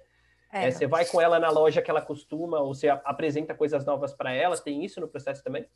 [0.51, 0.67] É.
[0.67, 4.13] É, você vai com ela na loja que ela costuma, ou você apresenta coisas novas
[4.13, 4.57] para ela?
[4.57, 5.67] Tem isso no processo também?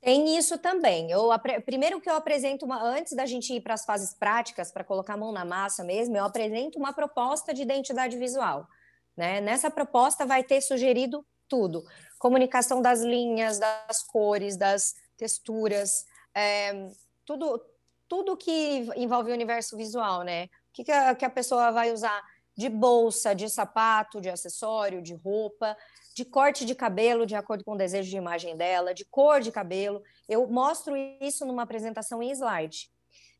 [0.00, 1.10] Tem isso também.
[1.10, 1.28] Eu,
[1.64, 5.14] primeiro que eu apresento uma, antes da gente ir para as fases práticas, para colocar
[5.14, 8.66] a mão na massa mesmo, eu apresento uma proposta de identidade visual.
[9.16, 9.40] Né?
[9.40, 11.84] Nessa proposta vai ter sugerido tudo:
[12.18, 16.88] comunicação das linhas, das cores, das texturas, é,
[17.26, 17.62] tudo,
[18.08, 20.44] tudo que envolve o universo visual, né?
[20.44, 22.22] O que, que, a, que a pessoa vai usar
[22.60, 25.74] de bolsa, de sapato, de acessório, de roupa,
[26.14, 29.50] de corte de cabelo, de acordo com o desejo de imagem dela, de cor de
[29.50, 30.02] cabelo.
[30.28, 32.90] Eu mostro isso numa apresentação em slide.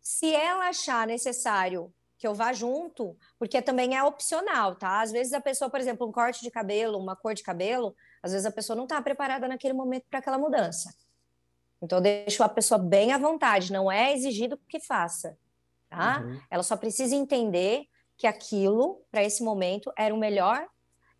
[0.00, 5.02] Se ela achar necessário que eu vá junto, porque também é opcional, tá?
[5.02, 8.32] Às vezes a pessoa, por exemplo, um corte de cabelo, uma cor de cabelo, às
[8.32, 10.94] vezes a pessoa não está preparada naquele momento para aquela mudança.
[11.82, 15.36] Então, eu deixo a pessoa bem à vontade, não é exigido que faça,
[15.90, 16.20] tá?
[16.20, 16.40] Uhum.
[16.50, 17.86] Ela só precisa entender
[18.20, 20.68] que aquilo, para esse momento, era o melhor,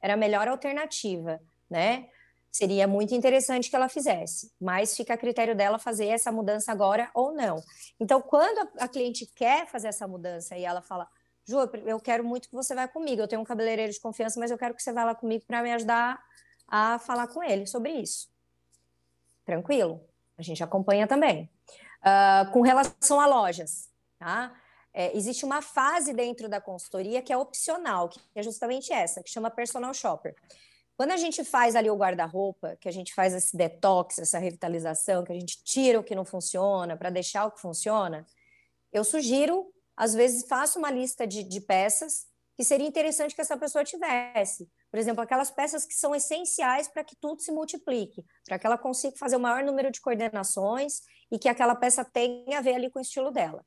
[0.03, 2.11] era a melhor alternativa, né?
[2.53, 7.11] Seria muito interessante que ela fizesse, mas fica a critério dela fazer essa mudança agora
[7.14, 7.62] ou não.
[7.98, 11.09] Então, quando a, cliente quer fazer essa mudança e ela fala,
[11.46, 14.51] Ju, eu quero muito que você vá comigo, eu tenho um cabeleireiro de confiança, mas
[14.51, 16.22] eu quero que você vá lá comigo para me ajudar
[16.68, 18.28] a falar com ele sobre isso.
[19.46, 20.05] Tranquilo?
[20.36, 21.51] A gente acompanha também.
[22.03, 23.88] Uh, com relação a lojas,
[24.18, 24.55] tá?
[24.93, 29.30] É, existe uma fase dentro da consultoria que é opcional, que é justamente essa, que
[29.30, 30.34] chama personal shopper.
[30.97, 35.24] Quando a gente faz ali o guarda-roupa, que a gente faz esse detox, essa revitalização,
[35.24, 38.26] que a gente tira o que não funciona para deixar o que funciona,
[38.93, 43.57] eu sugiro, às vezes, faço uma lista de, de peças que seria interessante que essa
[43.57, 44.68] pessoa tivesse.
[44.91, 48.76] Por exemplo, aquelas peças que são essenciais para que tudo se multiplique, para que ela
[48.76, 51.01] consiga fazer o maior número de coordenações
[51.32, 53.64] e que aquela peça tenha a ver ali com o estilo dela.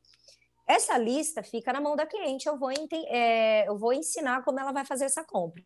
[0.68, 4.72] Essa lista fica na mão da cliente, eu vou, é, eu vou ensinar como ela
[4.72, 5.64] vai fazer essa compra.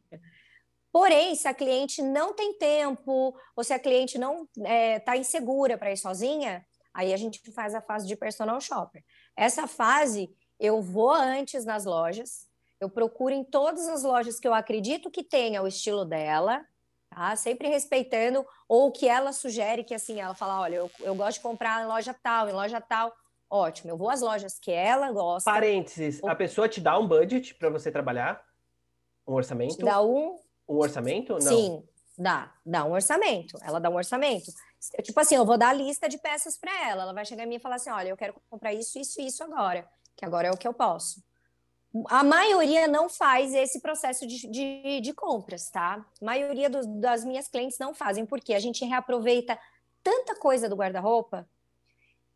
[0.91, 5.17] Porém, se a cliente não tem tempo, ou se a cliente não está é, tá
[5.17, 9.03] insegura para ir sozinha, aí a gente faz a fase de personal shopper.
[9.35, 12.47] Essa fase, eu vou antes nas lojas,
[12.79, 16.65] eu procuro em todas as lojas que eu acredito que tenha o estilo dela,
[17.09, 17.35] tá?
[17.35, 21.43] Sempre respeitando, ou que ela sugere que assim, ela fala, olha, eu, eu gosto de
[21.43, 23.13] comprar em loja tal, em loja tal,
[23.49, 25.49] Ótimo, eu vou às lojas que ela gosta.
[25.49, 28.43] Parênteses, a pessoa te dá um budget para você trabalhar?
[29.25, 29.77] Um orçamento?
[29.77, 30.39] dá um.
[30.67, 31.33] Um orçamento?
[31.33, 31.41] Não.
[31.41, 31.83] Sim,
[32.17, 32.53] dá.
[32.65, 33.57] Dá um orçamento.
[33.61, 34.51] Ela dá um orçamento.
[35.01, 37.03] Tipo assim, eu vou dar a lista de peças para ela.
[37.03, 39.27] Ela vai chegar em mim e falar assim: olha, eu quero comprar isso, isso e
[39.27, 41.23] isso agora, que agora é o que eu posso.
[42.09, 46.05] A maioria não faz esse processo de, de, de compras, tá?
[46.21, 49.57] A maioria do, das minhas clientes não fazem, porque a gente reaproveita
[50.03, 51.47] tanta coisa do guarda-roupa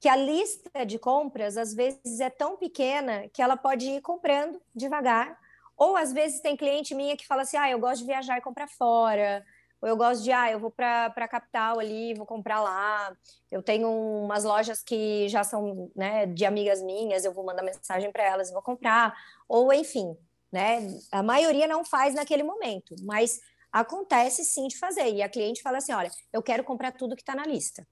[0.02, 4.60] que a lista de compras às vezes é tão pequena que ela pode ir comprando
[4.74, 5.40] devagar.
[5.78, 8.42] Ou às vezes tem cliente minha que fala assim: ah, eu gosto de viajar e
[8.42, 9.46] comprar fora,
[9.80, 13.16] ou eu gosto de, ah, eu vou para a capital ali, vou comprar lá.
[13.52, 13.88] Eu tenho
[14.24, 18.50] umas lojas que já são né, de amigas minhas, eu vou mandar mensagem para elas
[18.50, 19.16] e vou comprar.
[19.48, 20.18] Ou, enfim,
[20.52, 20.80] né?
[21.12, 23.40] A maioria não faz naquele momento, mas
[23.72, 25.14] acontece sim de fazer.
[25.14, 27.88] E a cliente fala assim: olha, eu quero comprar tudo que está na lista.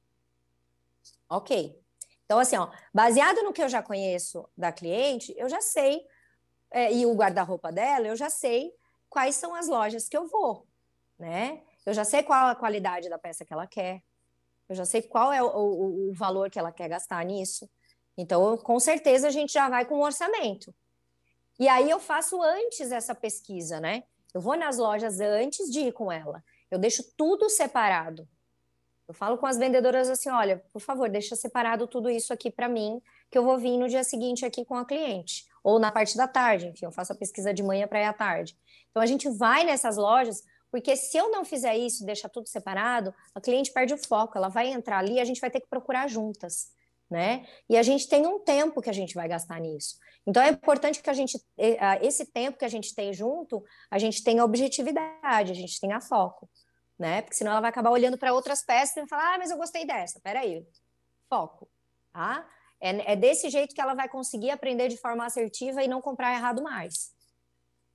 [1.30, 1.80] Ok.
[2.30, 6.05] Então, assim, ó, baseado no que eu já conheço da cliente, eu já sei,
[6.69, 8.71] é, e o guarda-roupa dela, eu já sei
[9.09, 10.67] quais são as lojas que eu vou,
[11.17, 11.63] né?
[11.84, 14.03] Eu já sei qual a qualidade da peça que ela quer,
[14.69, 17.67] eu já sei qual é o, o, o valor que ela quer gastar nisso.
[18.15, 20.71] Então, com certeza, a gente já vai com um orçamento.
[21.57, 24.03] E aí eu faço antes essa pesquisa, né?
[24.36, 26.43] Eu vou nas lojas antes de ir com ela.
[26.69, 28.30] Eu deixo tudo separado.
[29.10, 32.70] Eu falo com as vendedoras assim: olha, por favor, deixa separado tudo isso aqui para
[32.70, 33.01] mim,
[33.32, 35.47] que eu vou vir no dia seguinte aqui com a cliente.
[35.64, 38.14] Ou na parte da tarde, enfim, eu faço a pesquisa de manhã para ir à
[38.14, 38.55] tarde.
[38.91, 43.12] Então a gente vai nessas lojas, porque se eu não fizer isso, deixar tudo separado,
[43.34, 46.07] a cliente perde o foco, ela vai entrar ali, a gente vai ter que procurar
[46.07, 46.68] juntas,
[47.10, 47.47] né?
[47.68, 49.97] E a gente tem um tempo que a gente vai gastar nisso.
[50.28, 51.43] Então é importante que a gente,
[51.99, 56.47] esse tempo que a gente tem junto, a gente tenha objetividade, a gente tenha foco
[56.99, 57.21] né?
[57.21, 59.85] Porque senão ela vai acabar olhando para outras peças e falar, ah, mas eu gostei
[59.85, 60.19] dessa.
[60.19, 60.67] Peraí,
[61.29, 61.69] foco,
[62.11, 62.45] tá?
[62.81, 66.33] É, é desse jeito que ela vai conseguir aprender de forma assertiva e não comprar
[66.33, 67.13] errado mais.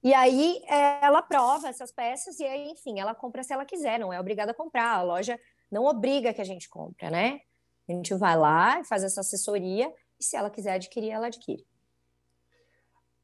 [0.03, 3.99] E aí é, ela prova essas peças e aí, enfim, ela compra se ela quiser,
[3.99, 4.97] não é obrigada a comprar.
[4.97, 5.39] A loja
[5.71, 7.41] não obriga que a gente compre, né?
[7.89, 11.67] A gente vai lá faz essa assessoria e se ela quiser adquirir, ela adquire.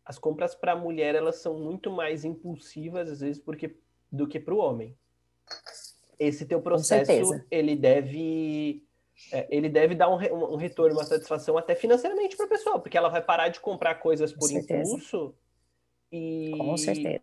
[0.05, 3.79] As compras para a mulher elas são muito mais impulsivas às vezes porque
[4.11, 4.97] do que para o homem
[6.19, 8.85] esse teu processo ele deve
[9.33, 12.97] é, ele deve dar um, um, retorno, uma satisfação até financeiramente para a pessoa, porque
[12.97, 15.35] ela vai parar de comprar coisas por impulso
[16.13, 16.53] e,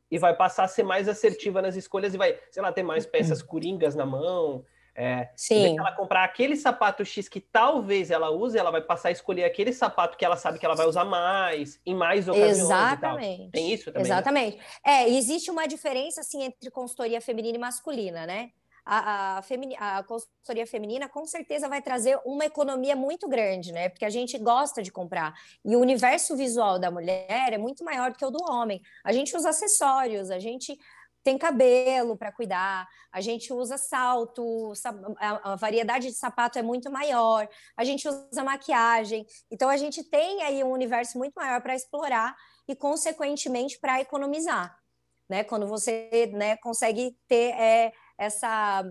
[0.10, 3.06] e vai passar a ser mais assertiva nas escolhas e vai, sei lá, ter mais
[3.06, 4.64] peças coringas na mão.
[5.00, 5.78] É, Sim.
[5.78, 9.72] ela comprar aquele sapato X que talvez ela use, ela vai passar a escolher aquele
[9.72, 12.58] sapato que ela sabe que ela vai usar mais, em mais ocasiões.
[12.58, 13.52] Exatamente.
[13.52, 14.02] Tem isso também.
[14.02, 14.10] Né?
[14.10, 14.58] Exatamente.
[14.58, 14.64] Né?
[14.84, 18.50] É, existe uma diferença assim entre consultoria feminina e masculina, né?
[18.88, 23.90] a, a, femini, a consultoria feminina com certeza vai trazer uma economia muito grande, né?
[23.90, 25.34] Porque a gente gosta de comprar.
[25.64, 28.82] E o universo visual da mulher é muito maior do que o do homem.
[29.04, 30.80] A gente usa acessórios, a gente
[31.24, 34.74] tem cabelo para cuidar, a gente usa salto,
[35.20, 39.26] a, variedade de sapato é muito maior, a gente usa maquiagem.
[39.52, 42.36] Então a gente tem aí um universo muito maior para explorar
[42.68, 44.78] e, consequentemente, para economizar.
[45.30, 45.44] Né?
[45.44, 48.84] Quando você né, consegue ter é, essa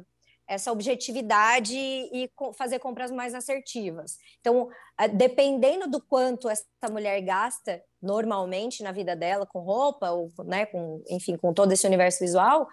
[0.48, 4.18] essa objetividade e fazer compras mais assertivas.
[4.40, 4.68] Então,
[5.14, 11.02] dependendo do quanto essa mulher gasta normalmente na vida dela com roupa, ou, né, com,
[11.10, 12.68] enfim, com todo esse universo visual,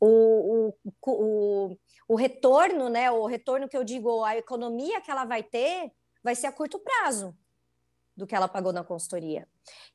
[0.00, 0.74] o, o,
[1.06, 1.76] o,
[2.08, 5.90] o retorno, né, o retorno que eu digo, a economia que ela vai ter,
[6.22, 7.36] vai ser a curto prazo
[8.16, 9.48] do que ela pagou na consultoria.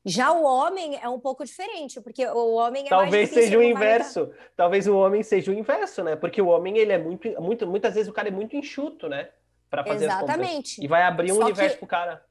[0.04, 4.32] Já o homem é um pouco diferente, porque o homem é Talvez seja o inverso.
[4.56, 6.16] Talvez o homem seja o inverso, né?
[6.16, 9.30] Porque o homem ele é muito, muito muitas vezes o cara é muito enxuto, né?
[9.70, 10.82] Para fazer Exatamente.
[10.82, 11.78] E vai abrir um só universo que...
[11.78, 12.24] pro cara.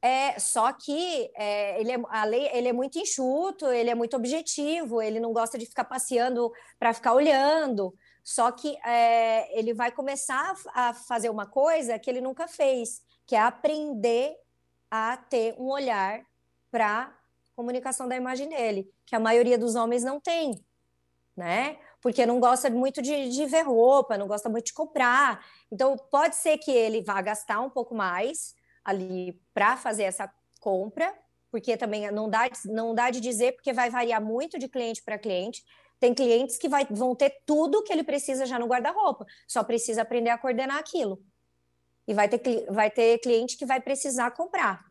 [0.00, 4.14] É, só que é, ele, é, a lei, ele é muito enxuto, ele é muito
[4.14, 7.94] objetivo, ele não gosta de ficar passeando para ficar olhando.
[8.22, 13.34] Só que é, ele vai começar a fazer uma coisa que ele nunca fez, que
[13.34, 14.36] é aprender
[14.90, 16.20] a ter um olhar
[16.74, 17.16] para
[17.54, 20.60] comunicação da imagem dele, que a maioria dos homens não tem,
[21.36, 21.78] né?
[22.00, 25.46] Porque não gosta muito de, de ver roupa, não gosta muito de comprar.
[25.70, 31.14] Então, pode ser que ele vá gastar um pouco mais ali para fazer essa compra,
[31.48, 35.16] porque também não dá, não dá de dizer, porque vai variar muito de cliente para
[35.16, 35.64] cliente.
[36.00, 40.02] Tem clientes que vai, vão ter tudo que ele precisa já no guarda-roupa, só precisa
[40.02, 41.22] aprender a coordenar aquilo
[42.04, 44.84] e vai ter, vai ter cliente que vai precisar comprar,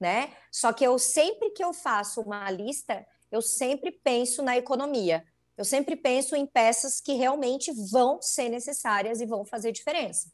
[0.00, 0.32] né?
[0.50, 5.24] Só que eu sempre que eu faço uma lista, eu sempre penso na economia.
[5.56, 10.30] Eu sempre penso em peças que realmente vão ser necessárias e vão fazer diferença,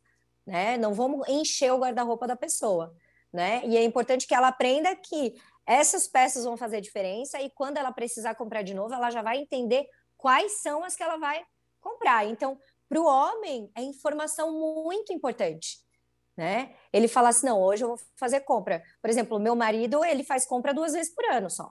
[0.46, 0.76] né?
[0.76, 2.94] Não vamos encher o guarda-roupa da pessoa,
[3.32, 3.62] né?
[3.64, 5.34] E é importante que ela aprenda que
[5.66, 9.38] essas peças vão fazer diferença e quando ela precisar comprar de novo, ela já vai
[9.38, 9.88] entender
[10.18, 11.42] quais são as que ela vai
[11.80, 12.26] comprar.
[12.26, 15.83] Então, para o homem, é informação muito importante
[16.36, 16.74] né?
[16.92, 18.82] Ele fala assim, não, hoje eu vou fazer compra.
[19.00, 21.68] Por exemplo, meu marido, ele faz compra duas vezes por ano só,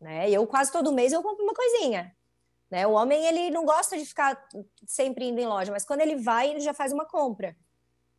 [0.00, 0.30] né?
[0.30, 2.14] Eu quase todo mês eu compro uma coisinha,
[2.70, 2.86] né?
[2.86, 4.40] O homem, ele não gosta de ficar
[4.86, 7.56] sempre indo em loja, mas quando ele vai, ele já faz uma compra.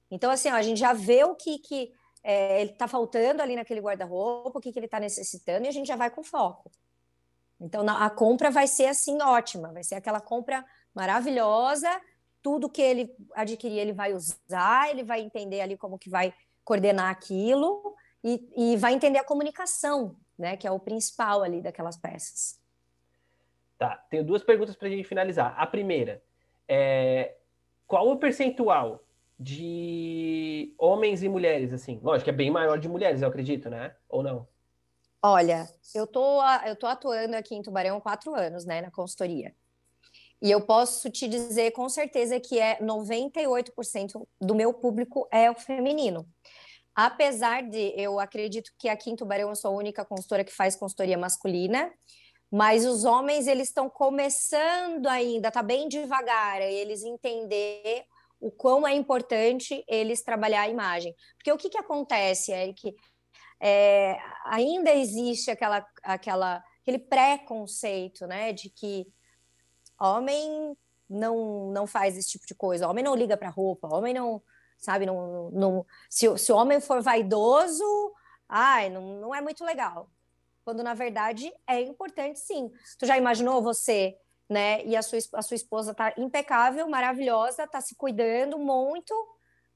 [0.10, 1.94] Então, assim, ó, a gente já vê o que, que
[2.24, 5.72] é, ele está faltando ali naquele guarda-roupa, o que, que ele está necessitando, e a
[5.72, 6.72] gente já vai com foco.
[7.60, 11.90] Então, a compra vai ser assim ótima, vai ser aquela compra maravilhosa,
[12.48, 16.34] tudo que ele adquirir ele vai usar, ele vai entender ali como que vai
[16.64, 17.94] coordenar aquilo
[18.24, 22.58] e, e vai entender a comunicação, né, que é o principal ali daquelas peças.
[23.78, 25.56] Tá, tenho duas perguntas para a gente finalizar.
[25.58, 26.24] A primeira
[26.70, 27.36] é
[27.86, 29.04] qual o percentual
[29.38, 32.00] de homens e mulheres, assim?
[32.02, 33.94] Lógico, é bem maior de mulheres, eu acredito, né?
[34.08, 34.48] Ou não?
[35.22, 39.54] Olha, eu tô, eu tô atuando aqui em Tubarão há quatro anos, né, na consultoria.
[40.42, 45.56] E eu posso te dizer com certeza que é 98% do meu público é o
[45.56, 46.28] feminino.
[46.96, 50.76] Apesar de eu acredito que aqui em Tubarão eu sou a única consultora que faz
[50.76, 51.92] consultoria masculina,
[52.52, 58.06] mas os homens eles estão começando ainda, tá bem devagar, eles entender
[58.40, 61.16] o quão é importante eles trabalhar a imagem.
[61.38, 62.96] Porque o que, que acontece, Eric?
[63.60, 69.08] É, ainda existe aquela, aquela, aquele preconceito, né, de que
[70.00, 70.76] homem
[71.10, 74.42] não não faz esse tipo de coisa, homem não liga para roupa, homem não,
[74.78, 77.84] sabe, não, não se, se o homem for vaidoso,
[78.48, 80.10] ai, não, não é muito legal.
[80.64, 82.70] Quando na verdade é importante sim.
[83.00, 84.18] Tu já imaginou você,
[84.50, 89.14] né, e a sua, a sua esposa tá impecável, maravilhosa, tá se cuidando muito,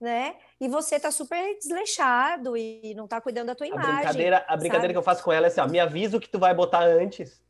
[0.02, 0.36] né?
[0.60, 3.96] E você tá super desleixado e não tá cuidando da tua a imagem.
[3.96, 4.94] Brincadeira, a brincadeira sabe?
[4.94, 6.84] que eu faço com ela é assim, ó, me avisa o que tu vai botar
[6.84, 7.42] antes.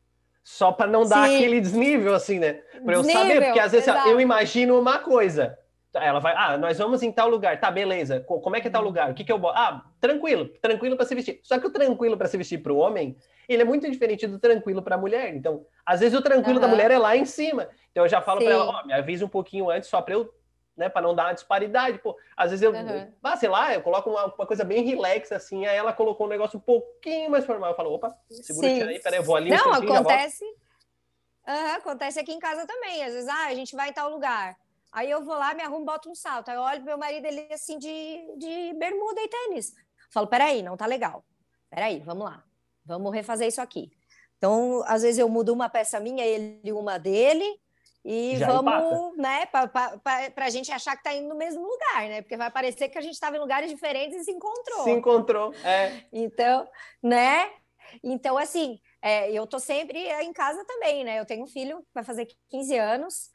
[0.44, 1.36] Só para não dar Sim.
[1.36, 2.60] aquele desnível, assim, né?
[2.84, 4.08] Para eu saber, porque às vezes exato.
[4.08, 5.56] eu imagino uma coisa.
[5.94, 8.20] Ela vai, ah, nós vamos em tal lugar, tá, beleza.
[8.20, 9.10] Como é que é tal lugar?
[9.10, 9.58] O que, que eu boto?
[9.58, 11.40] Ah, tranquilo, tranquilo para se vestir.
[11.42, 13.16] Só que o tranquilo para se vestir para o homem,
[13.46, 15.34] ele é muito diferente do tranquilo para a mulher.
[15.34, 16.62] Então, às vezes o tranquilo uhum.
[16.62, 17.68] da mulher é lá em cima.
[17.90, 20.14] Então eu já falo para ela, ó, oh, me avisa um pouquinho antes só para
[20.14, 20.32] eu
[20.76, 21.98] né, para não dar uma disparidade.
[21.98, 23.12] Pô, às vezes eu, uhum.
[23.22, 26.30] ah, sei lá, eu coloco uma, uma, coisa bem relax assim, aí ela colocou um
[26.30, 27.70] negócio um pouquinho mais formal.
[27.70, 28.82] Eu falo, opa, segura Sim.
[28.82, 29.50] aí, peraí, eu vou ali.
[29.50, 30.44] Não, um acontece.
[31.46, 33.04] Uhum, acontece aqui em casa também.
[33.04, 34.56] Às vezes, ah, a gente vai em tal lugar.
[34.92, 36.50] Aí eu vou lá, me arrumo, boto um salto.
[36.50, 39.74] Aí eu olho pro meu marido, ele assim, de, de bermuda e tênis.
[40.10, 41.24] Falo, peraí, não tá legal.
[41.70, 42.44] Peraí, vamos lá.
[42.84, 43.90] Vamos refazer isso aqui.
[44.36, 47.44] Então, às vezes eu mudo uma peça minha, ele uma dele,
[48.04, 49.16] e Já vamos, empata.
[49.16, 49.46] né,
[50.34, 52.22] para a gente achar que está indo no mesmo lugar, né?
[52.22, 54.84] Porque vai parecer que a gente estava em lugares diferentes e se encontrou.
[54.84, 56.02] Se encontrou, é.
[56.12, 56.68] Então,
[57.00, 57.50] né?
[58.02, 61.20] Então, assim, é, eu tô sempre em casa também, né?
[61.20, 63.30] Eu tenho um filho, vai fazer 15 anos.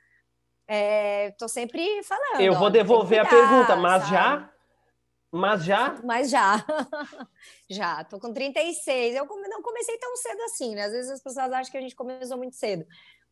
[0.67, 2.41] É, tô sempre falando.
[2.41, 4.11] Eu vou devolver cuidar, a pergunta, mas sabe?
[4.11, 4.53] já?
[5.31, 5.95] Mas já?
[6.03, 6.65] Mas já.
[7.69, 9.15] já, tô com 36.
[9.15, 10.83] Eu não comecei tão cedo assim, né?
[10.83, 12.85] Às vezes as pessoas acham que a gente começou muito cedo.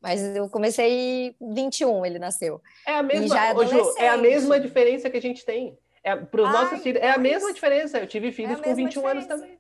[0.06, 2.62] Mas eu comecei 21, ele nasceu.
[2.86, 5.76] É a mesma, é, Ju, é a mesma diferença que a gente tem.
[6.04, 7.98] É, para os nossos filhos, é a mesma diferença.
[7.98, 9.10] Eu tive filhos é com 21 diferença.
[9.10, 9.60] anos também.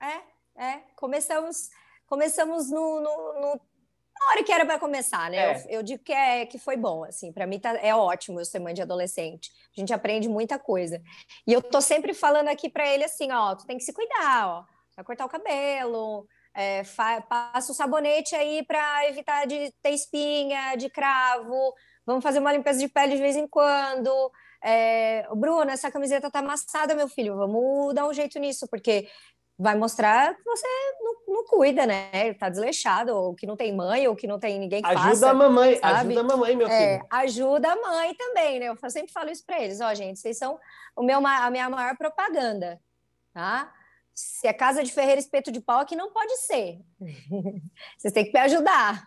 [0.00, 0.80] É, é.
[0.96, 1.68] Começamos,
[2.06, 3.60] começamos no, no, no
[4.18, 5.36] na hora que era para começar, né?
[5.36, 5.64] É.
[5.66, 8.46] Eu, eu, digo que, é, que foi bom, assim, para mim tá, é ótimo eu
[8.46, 9.50] ser mãe de adolescente.
[9.76, 11.02] A gente aprende muita coisa.
[11.46, 14.48] E eu tô sempre falando aqui para ele assim, ó, tu tem que se cuidar,
[14.48, 14.64] ó,
[14.96, 16.82] vai cortar o cabelo, é,
[17.28, 21.74] passa o sabonete aí para evitar de ter espinha, de cravo.
[22.04, 24.10] Vamos fazer uma limpeza de pele de vez em quando.
[24.62, 27.36] É, Bruno, essa camiseta tá amassada, meu filho.
[27.36, 29.08] Vamos dar um jeito nisso, porque
[29.58, 30.66] vai mostrar que você
[31.00, 32.34] não, não cuida, né?
[32.34, 35.30] Tá desleixado, ou que não tem mãe, ou que não tem ninguém que ajuda faça.
[35.30, 36.12] A mamãe, sabe?
[36.12, 37.06] Ajuda a mamãe, meu é, filho.
[37.10, 38.66] ajuda a mãe também, né?
[38.68, 39.80] Eu sempre falo isso para eles.
[39.80, 40.58] Ó, gente, vocês são
[40.96, 42.80] o meu, a minha maior propaganda,
[43.32, 43.72] tá?
[44.14, 46.80] Se é casa de ferreiro espeto de pau, aqui não pode ser.
[47.98, 49.04] Vocês têm que me ajudar.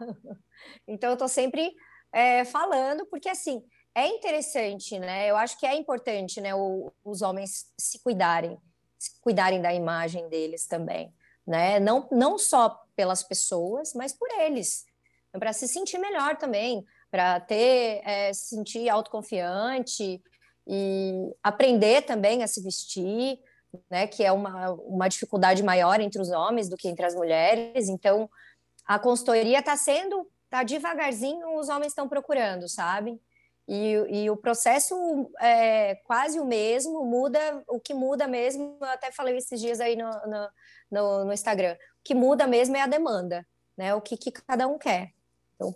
[0.88, 1.74] Então, eu estou sempre
[2.12, 3.64] é, falando, porque assim,
[3.96, 5.30] é interessante, né?
[5.30, 8.58] Eu acho que é importante, né, o, os homens se cuidarem,
[8.98, 11.14] se cuidarem da imagem deles também,
[11.48, 11.80] né?
[11.80, 14.86] Não, não só pelas pessoas, mas por eles,
[15.32, 20.22] para se sentir melhor também, para ter, é, se sentir autoconfiante
[20.68, 23.40] e aprender também a se vestir,
[23.90, 27.90] né, que é uma, uma dificuldade maior entre os homens do que entre as mulheres.
[27.90, 28.30] Então,
[28.86, 33.20] a consultoria está sendo, está devagarzinho, os homens estão procurando, sabe?
[33.68, 34.96] E, e, o processo
[35.42, 39.96] é quase o mesmo, muda, o que muda mesmo, eu até falei esses dias aí
[39.96, 40.50] no, no,
[40.92, 43.46] no, no Instagram, o que muda mesmo é a demanda,
[43.76, 43.96] né?
[43.96, 45.14] O que, que cada um quer.
[45.56, 45.76] Então,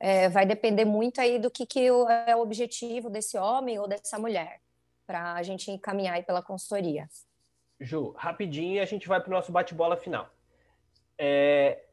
[0.00, 4.18] é, vai depender muito aí do que, que é o objetivo desse homem ou dessa
[4.18, 4.60] mulher,
[5.06, 7.08] para a gente encaminhar pela consultoria.
[7.80, 10.28] Ju, rapidinho e a gente vai para o nosso bate-bola final.
[11.16, 11.84] É...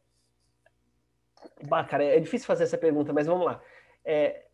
[1.68, 3.62] Bah, cara, é difícil fazer essa pergunta, mas vamos lá.
[4.04, 4.46] É...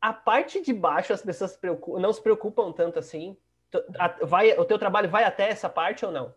[0.00, 3.36] A parte de baixo as pessoas se preocupam, não se preocupam tanto assim.
[4.22, 6.34] Vai, o teu trabalho vai até essa parte ou não?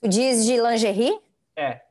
[0.00, 1.20] Tu diz de lingerie?
[1.56, 1.82] É.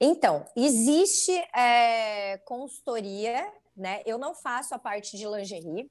[0.00, 4.02] Então, existe é, consultoria, né?
[4.04, 5.90] Eu não faço a parte de lingerie,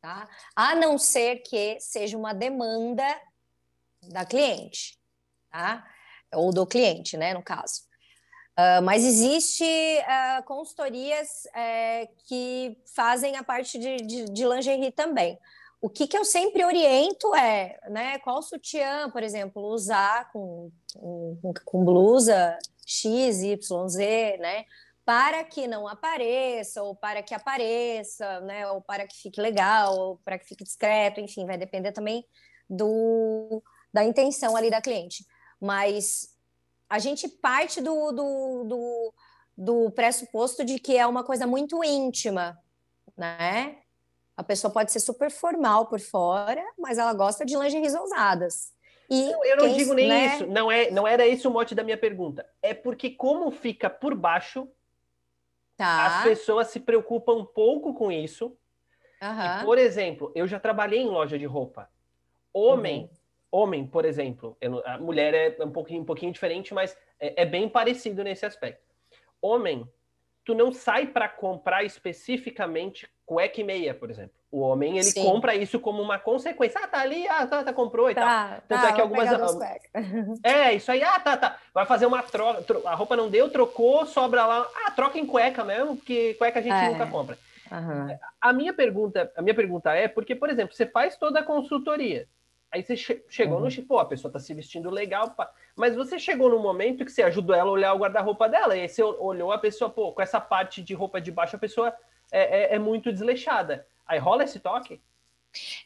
[0.00, 0.28] tá?
[0.54, 3.04] A não ser que seja uma demanda
[4.02, 4.98] da cliente,
[5.50, 5.86] tá?
[6.32, 7.82] Ou do cliente, né, no caso.
[8.58, 15.38] Uh, mas existe uh, consultorias uh, que fazem a parte de, de, de, lingerie também.
[15.80, 21.54] O que, que eu sempre oriento é, né, qual sutiã, por exemplo, usar com, com,
[21.64, 24.66] com blusa X, Y, Z, né,
[25.06, 30.16] para que não apareça, ou para que apareça, né, ou para que fique legal, ou
[30.18, 32.26] para que fique discreto, enfim, vai depender também
[32.68, 33.62] do,
[33.92, 35.26] da intenção ali da cliente.
[35.60, 36.34] Mas
[36.88, 39.14] a gente parte do, do, do,
[39.56, 42.58] do pressuposto de que é uma coisa muito íntima,
[43.16, 43.78] né?
[44.36, 48.72] A pessoa pode ser super formal por fora, mas ela gosta de lingeries ousadas.
[49.08, 50.26] E não, eu não quem, digo nem né?
[50.26, 52.48] isso, não, é, não era esse o mote da minha pergunta.
[52.62, 54.68] É porque como fica por baixo,
[55.76, 56.06] tá.
[56.06, 58.56] as pessoas se preocupam um pouco com isso.
[59.20, 59.60] Uhum.
[59.60, 61.90] E, por exemplo, eu já trabalhei em loja de roupa.
[62.52, 63.19] Homem uhum
[63.50, 67.68] homem, por exemplo, a mulher é um pouquinho, um pouquinho diferente, mas é, é bem
[67.68, 68.82] parecido nesse aspecto.
[69.42, 69.88] Homem,
[70.44, 74.32] tu não sai para comprar especificamente cueca e meia, por exemplo.
[74.50, 75.22] O homem, ele Sim.
[75.22, 76.80] compra isso como uma consequência.
[76.82, 78.62] Ah, tá ali, ah, tá, tá comprou e tá, tal.
[78.66, 79.28] Tanto tá, é que algumas...
[80.42, 81.56] É, isso aí, ah, tá, tá.
[81.72, 84.68] Vai fazer uma troca, a roupa não deu, trocou, sobra lá.
[84.84, 86.88] Ah, troca em cueca mesmo, porque cueca a gente é.
[86.88, 87.38] nunca compra.
[87.70, 88.18] Uhum.
[88.40, 92.26] A minha pergunta, a minha pergunta é porque, por exemplo, você faz toda a consultoria,
[92.72, 93.64] Aí você che chegou uhum.
[93.64, 95.52] no tipo, a pessoa tá se vestindo legal, pá.
[95.74, 98.82] mas você chegou no momento que você ajudou ela a olhar o guarda-roupa dela, e
[98.82, 101.92] aí você olhou a pessoa, pô, com essa parte de roupa de baixo, a pessoa
[102.30, 103.86] é, é, é muito desleixada.
[104.06, 105.00] Aí rola esse toque?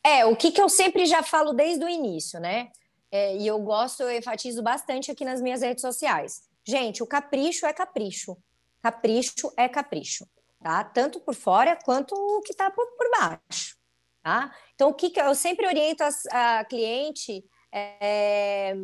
[0.02, 2.70] É, o que, que eu sempre já falo desde o início, né?
[3.10, 6.42] É, e eu gosto, eu enfatizo bastante aqui nas minhas redes sociais.
[6.64, 8.36] Gente, o capricho é capricho.
[8.82, 10.26] Capricho é capricho,
[10.60, 10.84] tá?
[10.84, 13.76] Tanto por fora quanto o que tá por, por baixo.
[14.22, 14.54] Tá?
[14.74, 18.74] Então, o que, que eu sempre oriento a, cliente é,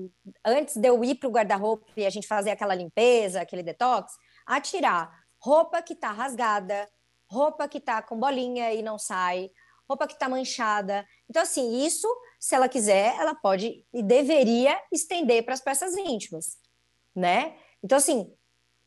[0.45, 4.13] antes de eu ir para o guarda-roupa e a gente fazer aquela limpeza, aquele detox,
[4.47, 6.89] a tirar roupa que está rasgada,
[7.29, 9.51] roupa que está com bolinha e não sai,
[9.89, 11.07] roupa que está manchada.
[11.29, 16.59] Então, assim, isso, se ela quiser, ela pode e deveria estender para as peças íntimas,
[17.15, 17.57] né?
[17.83, 18.33] Então, assim,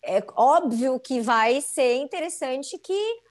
[0.04, 3.22] é óbvio que vai ser interessante que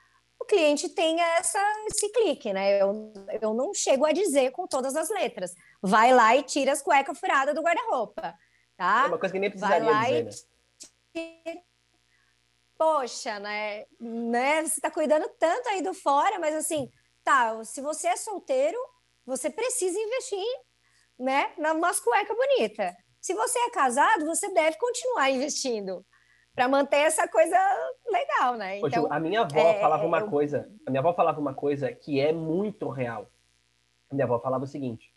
[0.43, 2.81] o cliente tenha essa, esse clique, né?
[2.81, 5.55] Eu, eu não chego a dizer com todas as letras.
[5.81, 8.35] Vai lá e tira as cuecas furadas do guarda-roupa,
[8.77, 9.05] tá?
[9.05, 10.47] É uma coisa que nem precisaria Vai lá dizer,
[11.15, 11.21] e...
[11.47, 11.63] Né?
[12.77, 13.87] Poxa, né?
[14.01, 14.65] né?
[14.65, 16.91] Você tá cuidando tanto aí do fora, mas assim,
[17.23, 18.79] tá, se você é solteiro,
[19.25, 20.45] você precisa investir,
[21.19, 21.53] né?
[21.57, 22.93] Nas cuecas bonitas.
[23.21, 26.05] Se você é casado, você deve continuar investindo
[26.55, 27.57] para manter essa coisa
[28.11, 28.79] legal, né?
[28.79, 30.29] Então, a minha avó é, falava uma eu...
[30.29, 33.31] coisa, a minha avó falava uma coisa que é muito real.
[34.11, 35.13] A minha avó falava o seguinte: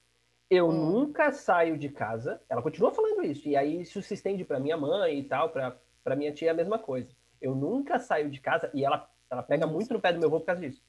[0.50, 0.92] eu hum.
[0.92, 2.42] nunca saio de casa.
[2.50, 5.78] Ela continua falando isso e aí isso se estende para minha mãe e tal, para
[6.04, 7.10] para minha tia é a mesma coisa.
[7.42, 10.40] Eu nunca saio de casa e ela ela pega muito no pé do meu avô
[10.40, 10.82] por causa disso.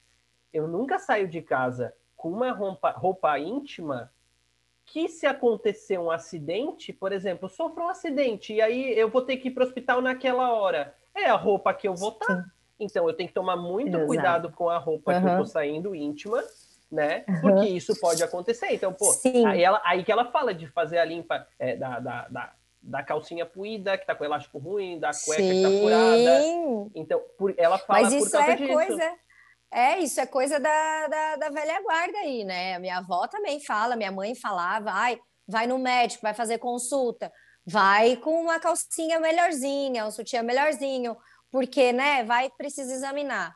[0.53, 4.11] Eu nunca saio de casa com uma roupa, roupa íntima
[4.87, 9.37] que se acontecer um acidente, por exemplo, sofro um acidente e aí eu vou ter
[9.37, 12.25] que ir para o hospital naquela hora, é a roupa que eu vou estar.
[12.25, 12.45] Tá.
[12.79, 14.07] Então eu tenho que tomar muito Exato.
[14.07, 15.21] cuidado com a roupa uhum.
[15.21, 16.41] que eu tô saindo íntima,
[16.89, 17.25] né?
[17.41, 17.75] Porque uhum.
[17.75, 18.67] isso pode acontecer.
[18.71, 19.11] Então, pô,
[19.45, 23.03] aí, ela, aí que ela fala de fazer a limpa é, da, da, da, da,
[23.03, 25.49] calcinha puída, que tá com elástico ruim, da cueca Sim.
[25.49, 26.43] que tá furada.
[26.95, 28.73] Então, por, ela fala Mas isso por causa é disso.
[28.73, 29.13] Coisa
[29.71, 32.75] é, isso é coisa da, da, da, velha guarda aí, né?
[32.75, 37.31] A minha avó também fala, minha mãe falava, vai, vai no médico, vai fazer consulta,
[37.65, 41.17] vai com uma calcinha melhorzinha, um sutiã melhorzinho,
[41.51, 43.53] porque, né, vai precisa examinar.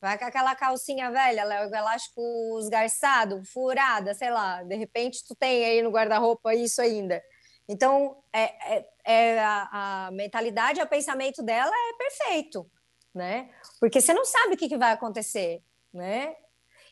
[0.00, 2.20] Vai com aquela calcinha velha, o elástico
[2.60, 7.22] esgarçado, furada, sei lá, de repente tu tem aí no guarda-roupa isso ainda.
[7.66, 12.70] Então, é, é, é a, a mentalidade, o pensamento dela é perfeito
[13.14, 13.48] né?
[13.84, 15.62] Porque você não sabe o que, que vai acontecer,
[15.92, 16.34] né?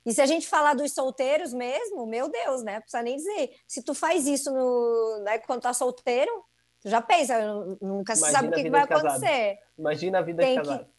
[0.04, 2.74] E se a gente falar dos solteiros mesmo, meu Deus, né?
[2.74, 3.50] Não precisa nem dizer.
[3.66, 6.30] Se tu faz isso no, né, quando tá solteiro,
[6.82, 7.34] tu já pensa,
[7.80, 9.56] nunca se sabe o que, que vai acontecer.
[9.78, 10.84] Imagina a vida Tem de casado.
[10.84, 10.90] Que...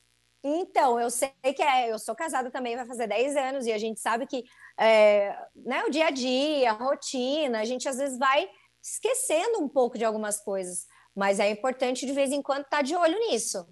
[0.43, 3.77] Então, eu sei que é, eu sou casada também, vai fazer 10 anos, e a
[3.77, 4.43] gente sabe que
[4.79, 8.49] é, né, o dia a dia, a rotina, a gente às vezes vai
[8.81, 12.81] esquecendo um pouco de algumas coisas, mas é importante de vez em quando estar tá
[12.81, 13.63] de olho nisso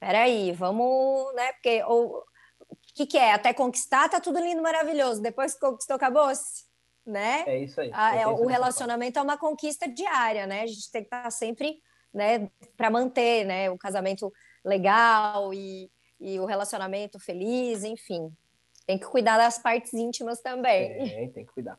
[0.00, 1.52] peraí, vamos, né?
[1.52, 2.24] Porque o
[2.94, 3.34] que, que é?
[3.34, 5.22] Até conquistar, tá tudo lindo, maravilhoso.
[5.22, 6.64] Depois que conquistou, acabou-se,
[7.06, 7.44] né?
[7.46, 7.90] É isso aí.
[7.92, 10.62] A, é, o relacionamento é uma conquista diária, né?
[10.62, 11.80] A gente tem que estar tá sempre
[12.12, 14.32] né, para manter, né, o casamento
[14.64, 18.32] legal e, e o relacionamento feliz, enfim.
[18.86, 21.24] Tem que cuidar das partes íntimas também.
[21.24, 21.78] É, tem que cuidar.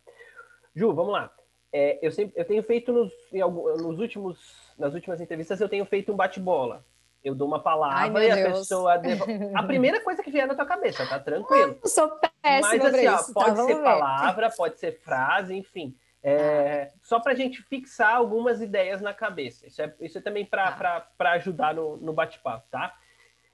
[0.73, 1.33] Ju, vamos lá.
[1.73, 6.11] É, eu, sempre, eu tenho feito nos, nos últimos, nas últimas entrevistas, eu tenho feito
[6.11, 6.85] um bate-bola.
[7.23, 8.59] Eu dou uma palavra Ai, e a Deus.
[8.59, 8.97] pessoa.
[8.99, 9.25] Devo...
[9.55, 11.79] A primeira coisa que vier na tua cabeça, tá tranquilo.
[11.81, 12.67] Eu sou péssima.
[12.67, 13.83] Mas assim, ó, tá, pode tá, ser ver.
[13.83, 15.95] palavra, pode ser frase, enfim.
[16.23, 16.91] É.
[17.01, 19.67] Só para a gente fixar algumas ideias na cabeça.
[19.67, 21.31] Isso é, isso é também para ah.
[21.31, 22.95] ajudar no, no bate-papo, tá?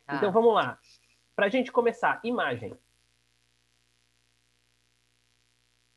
[0.07, 0.15] Ah.
[0.15, 0.77] Então vamos lá.
[1.35, 2.73] Para a gente começar, imagem.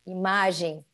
[0.07, 0.85] Imagem.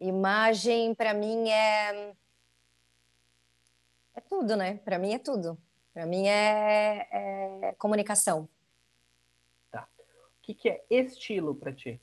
[0.00, 2.12] Imagem, para mim, é.
[4.16, 4.78] É tudo, né?
[4.78, 5.56] Para mim é tudo.
[5.92, 8.48] Para mim é, é, comunicação.
[9.70, 9.86] Tá.
[9.98, 12.00] O que, que é estilo para ti?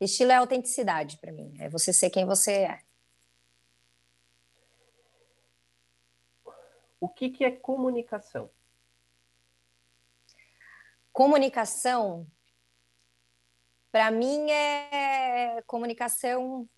[0.00, 1.56] Estilo é autenticidade para mim.
[1.58, 2.82] É você ser quem você é.
[7.00, 8.50] O que, que é comunicação?
[11.12, 12.26] Comunicação
[13.90, 16.68] para mim é comunicação.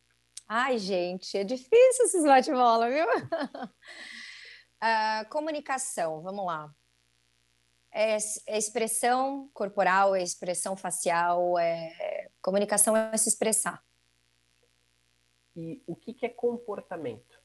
[0.53, 3.07] Ai, gente, é difícil esses bate-bola, viu?
[3.07, 3.71] uh,
[5.31, 6.75] comunicação, vamos lá.
[7.93, 8.17] É,
[8.49, 13.81] é, expressão corporal, é expressão facial, é comunicação é se expressar.
[15.55, 17.41] E o que, que é comportamento?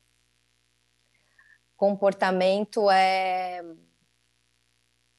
[1.78, 3.62] Comportamento é,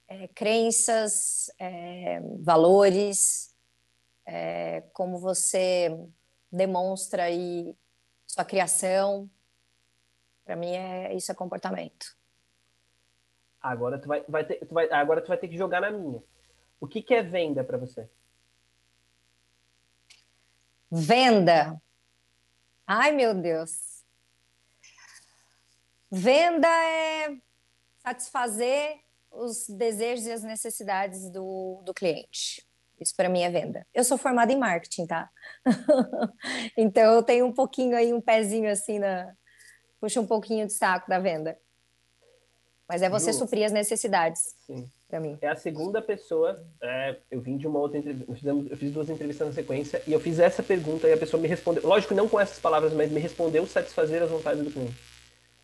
[0.09, 3.55] é crenças, é, valores,
[4.27, 5.97] é, como você
[6.51, 7.77] demonstra aí
[8.27, 9.31] sua criação.
[10.45, 12.17] Para mim, é, isso é comportamento.
[13.61, 16.23] Agora tu vai, vai ter, tu vai, agora tu vai ter que jogar na minha.
[16.81, 18.09] O que, que é venda para você?
[20.91, 21.81] Venda.
[22.87, 24.05] Ai, meu Deus.
[26.11, 27.37] Venda é
[27.99, 29.01] satisfazer
[29.33, 32.67] os desejos e as necessidades do, do cliente.
[33.01, 33.87] Isso para mim é venda.
[33.95, 35.31] Eu sou formada em marketing, tá?
[36.77, 39.35] então eu tenho um pouquinho aí, um pezinho assim na.
[40.01, 41.59] Puxa um pouquinho de saco da venda.
[42.89, 44.55] Mas é você Ju, suprir as necessidades.
[44.67, 44.91] Sim.
[45.09, 45.39] Para mim.
[45.41, 46.65] É a segunda pessoa.
[46.81, 48.49] É, eu vim de uma outra entrevista.
[48.49, 51.47] Eu fiz duas entrevistas na sequência e eu fiz essa pergunta e a pessoa me
[51.47, 51.87] respondeu.
[51.87, 54.97] Lógico, não com essas palavras, mas me respondeu satisfazer as vontades do cliente.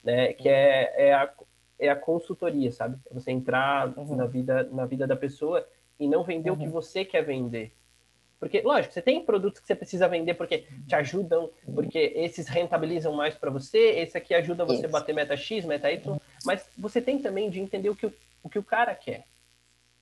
[0.03, 0.33] Né?
[0.35, 1.33] Que é, é, a,
[1.78, 2.97] é a consultoria, sabe?
[3.11, 4.14] É você entrar uhum.
[4.14, 5.66] na, vida, na vida da pessoa
[6.03, 6.57] e não vender uhum.
[6.57, 6.72] o que uhum.
[6.72, 7.72] você quer vender.
[8.40, 13.12] Porque, lógico, você tem produtos que você precisa vender porque te ajudam, porque esses rentabilizam
[13.12, 17.00] mais para você, esse aqui ajuda você a bater meta X, meta Y, mas você
[17.00, 19.26] tem também de entender o que o, o, que o cara quer,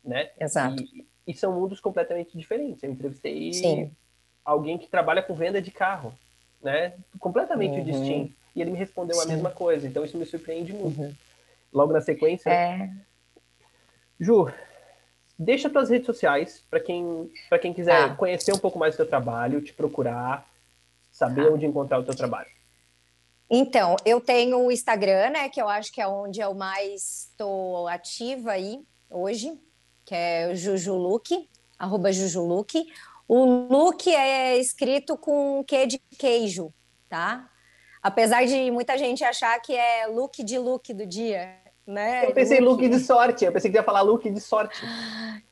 [0.02, 0.30] né?
[0.40, 0.82] Exato.
[0.82, 2.82] E, e são mundos completamente diferentes.
[2.82, 3.92] Eu entrevistei Sim.
[4.42, 6.14] alguém que trabalha com venda de carro,
[6.62, 6.94] né?
[7.18, 7.84] Completamente uhum.
[7.84, 8.34] distinto.
[8.56, 9.22] E ele me respondeu Sim.
[9.22, 10.98] a mesma coisa, então isso me surpreende muito.
[10.98, 11.14] Uhum.
[11.70, 12.48] Logo na sequência.
[12.48, 12.90] É...
[14.18, 14.50] Ju,
[15.42, 17.32] Deixa tuas redes sociais para quem,
[17.62, 18.14] quem quiser ah.
[18.14, 20.46] conhecer um pouco mais do teu trabalho, te procurar,
[21.10, 21.52] saber ah.
[21.52, 22.50] onde encontrar o teu trabalho.
[23.48, 27.88] Então, eu tenho o Instagram, né, que eu acho que é onde eu mais estou
[27.88, 29.58] ativa aí hoje,
[30.04, 32.92] que é o Jujuluque, arroba Jujuluque.
[33.26, 36.70] O look é escrito com Q de queijo,
[37.08, 37.48] tá?
[38.02, 41.59] Apesar de muita gente achar que é look de look do dia,
[41.90, 42.26] né?
[42.26, 44.80] Eu pensei look, look de sorte, eu pensei que ia falar look de sorte.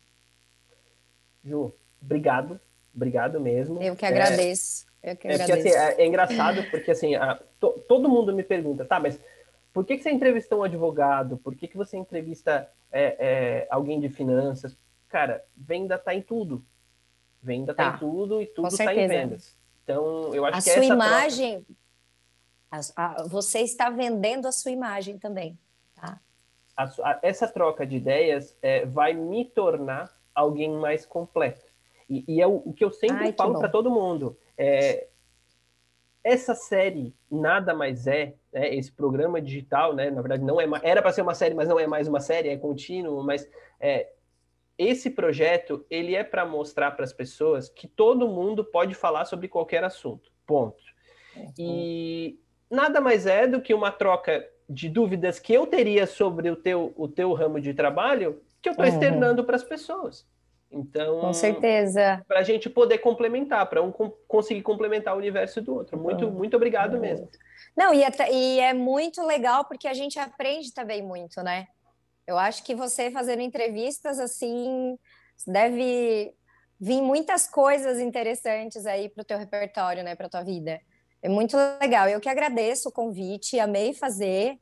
[1.43, 2.59] Ju, obrigado,
[2.95, 3.81] obrigado mesmo.
[3.81, 4.85] Eu que agradeço.
[5.01, 5.51] É, eu que agradeço.
[5.51, 8.99] É, porque, assim, é, é engraçado porque assim, a, to, todo mundo me pergunta, tá,
[8.99, 9.19] mas
[9.73, 11.37] por que, que você entrevistou um advogado?
[11.37, 14.77] Por que, que você entrevista é, é, alguém de finanças?
[15.07, 16.63] Cara, venda está em tudo.
[17.41, 17.95] Venda está tá.
[17.95, 19.55] em tudo e tudo está em vendas.
[19.83, 21.65] Então, eu acho a que sua imagem,
[22.69, 22.93] troca...
[22.95, 25.57] a, a, você está vendendo a sua imagem também.
[25.95, 26.19] Tá?
[27.21, 31.65] Essa troca de ideias é, vai me tornar alguém mais completo.
[32.11, 34.37] E, e é o, o, que eu sempre Ai, falo para todo mundo.
[34.57, 35.07] É,
[36.21, 41.01] essa série nada mais é, né, esse programa digital, né, na verdade não é era
[41.01, 44.09] para ser uma série, mas não é mais uma série, é contínuo, mas é,
[44.77, 49.47] esse projeto ele é para mostrar para as pessoas que todo mundo pode falar sobre
[49.47, 50.83] qualquer assunto, ponto.
[51.37, 51.53] Uhum.
[51.57, 52.39] E
[52.69, 56.93] nada mais é do que uma troca de dúvidas que eu teria sobre o teu,
[56.97, 58.91] o teu ramo de trabalho que eu estou uhum.
[58.91, 60.29] externando para as pessoas.
[60.71, 62.23] Então, com certeza.
[62.27, 63.91] Para a gente poder complementar, para um
[64.27, 65.99] conseguir complementar o universo do outro.
[65.99, 67.29] Muito, muito obrigado mesmo.
[67.75, 71.67] Não, e é, e é muito legal porque a gente aprende também muito, né?
[72.25, 74.97] Eu acho que você fazendo entrevistas assim
[75.45, 76.33] deve
[76.79, 80.79] vir muitas coisas interessantes aí para o teu repertório, né, para tua vida.
[81.21, 82.07] É muito legal.
[82.07, 84.57] Eu que agradeço o convite, amei fazer.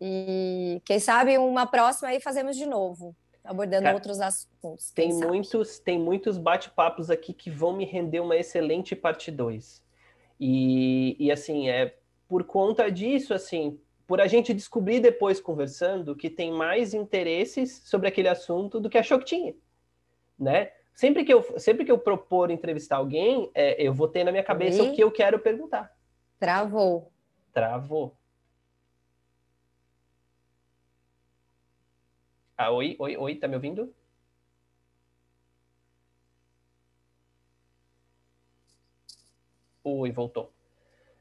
[0.00, 3.14] E quem sabe uma próxima aí fazemos de novo,
[3.44, 4.90] abordando Cara, outros assuntos.
[4.90, 9.82] Tem muitos, tem muitos bate-papos aqui que vão me render uma excelente parte 2.
[10.40, 11.94] E, e assim, é
[12.26, 18.08] por conta disso, assim, por a gente descobrir depois conversando que tem mais interesses sobre
[18.08, 19.54] aquele assunto do que achou que tinha,
[20.38, 20.72] né?
[20.94, 24.44] Sempre que eu, sempre que eu propor entrevistar alguém, é, eu vou ter na minha
[24.44, 24.88] cabeça e?
[24.88, 25.92] o que eu quero perguntar.
[26.38, 27.10] Travou.
[27.52, 28.16] Travou.
[32.56, 33.92] Ah, oi, oi, oi, tá me ouvindo?
[39.82, 40.52] Oi, voltou.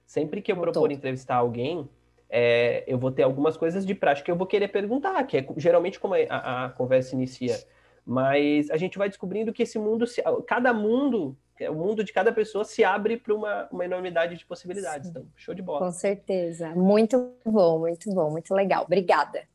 [0.05, 0.73] Sempre que eu voltou.
[0.73, 1.89] propor entrevistar alguém,
[2.29, 5.45] é, eu vou ter algumas coisas de prática que eu vou querer perguntar, que é
[5.57, 7.57] geralmente como a, a conversa inicia
[8.05, 10.05] mas a gente vai descobrindo que esse mundo,
[10.45, 11.37] cada mundo,
[11.69, 15.09] o mundo de cada pessoa se abre para uma, uma enormidade de possibilidades.
[15.09, 15.85] Então, show de bola.
[15.85, 16.69] Com certeza.
[16.75, 18.83] Muito bom, muito bom, muito legal.
[18.83, 19.47] Obrigada.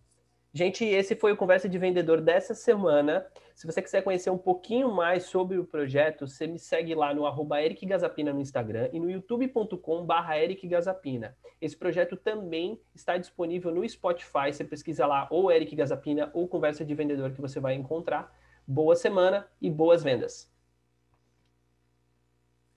[0.58, 3.24] Gente, esse foi o Conversa de Vendedor dessa semana.
[3.54, 7.26] Se você quiser conhecer um pouquinho mais sobre o projeto, você me segue lá no
[7.26, 11.36] arroba Eric Gazapina no Instagram e no youtube.com barra Eric Gazapina.
[11.60, 14.52] Esse projeto também está disponível no Spotify.
[14.52, 18.36] Você pesquisa lá ou Eric Gazapina ou Conversa de Vendedor que você vai encontrar.
[18.66, 20.57] Boa semana e boas vendas!